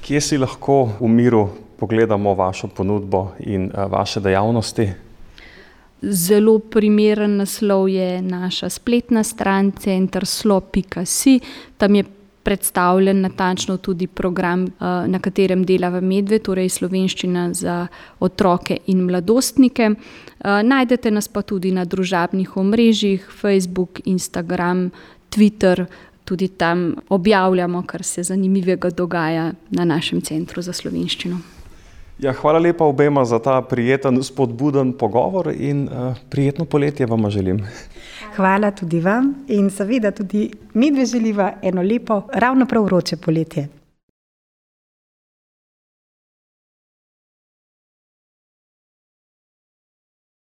Kje 0.00 0.20
si 0.20 0.38
lahko 0.38 0.96
v 1.00 1.08
miru 1.08 1.44
pogledamo 1.80 2.34
vašo 2.34 2.68
ponudbo 2.68 3.32
in 3.40 3.68
eh, 3.68 3.86
vaše 3.88 4.20
dejavnosti? 4.20 4.88
Zelo 6.00 6.58
primeren 6.58 7.36
naslov 7.36 7.88
je 7.92 8.22
naša 8.22 8.70
spletna 8.72 9.22
stran 9.22 9.72
centrslo.si. 9.72 11.40
Tam 11.76 11.94
je 11.94 12.04
predstavljen 12.42 13.20
natančno 13.20 13.76
tudi 13.76 14.06
program, 14.06 14.64
eh, 14.64 14.70
na 15.06 15.18
katerem 15.18 15.64
dela 15.64 15.88
v 15.88 16.00
Medve, 16.00 16.38
torej 16.38 16.68
slovenščina 16.68 17.52
za 17.54 17.86
otroke 18.20 18.78
in 18.86 19.04
mladostnike. 19.04 19.90
Eh, 19.90 20.62
najdete 20.62 21.10
nas 21.10 21.28
pa 21.28 21.42
tudi 21.42 21.72
na 21.72 21.84
družabnih 21.84 22.56
omrežjih, 22.56 23.28
Facebook, 23.40 24.00
Instagram, 24.04 24.90
Twitter. 25.30 25.86
Tudi 26.24 26.48
tam 26.48 26.94
objavljamo, 27.08 27.82
kar 27.82 28.02
se 28.02 28.22
zanimivega 28.22 28.90
dogaja 28.90 29.52
na 29.70 29.84
našem 29.84 30.20
centru 30.20 30.62
za 30.62 30.72
slovenščino. 30.72 31.59
Ja, 32.20 32.32
hvala 32.32 32.58
lepa 32.58 32.84
obema 32.84 33.24
za 33.24 33.38
ta 33.38 33.62
prijeten, 33.62 34.22
spodbuden 34.22 34.92
pogovor 34.92 35.52
in 35.58 35.88
uh, 35.88 36.16
prijetno 36.28 36.64
poletje 36.64 37.06
vam 37.06 37.30
želim. 37.30 37.66
Hvala 38.36 38.70
tudi 38.70 39.00
vam 39.00 39.34
in 39.48 39.70
seveda 39.70 40.10
tudi 40.10 40.50
mi 40.74 40.90
dve 40.90 41.06
želiva 41.06 41.52
eno 41.62 41.82
lepo, 41.82 42.22
ravno 42.32 42.66
prav 42.66 42.84
vroče 42.84 43.16
poletje. 43.16 43.68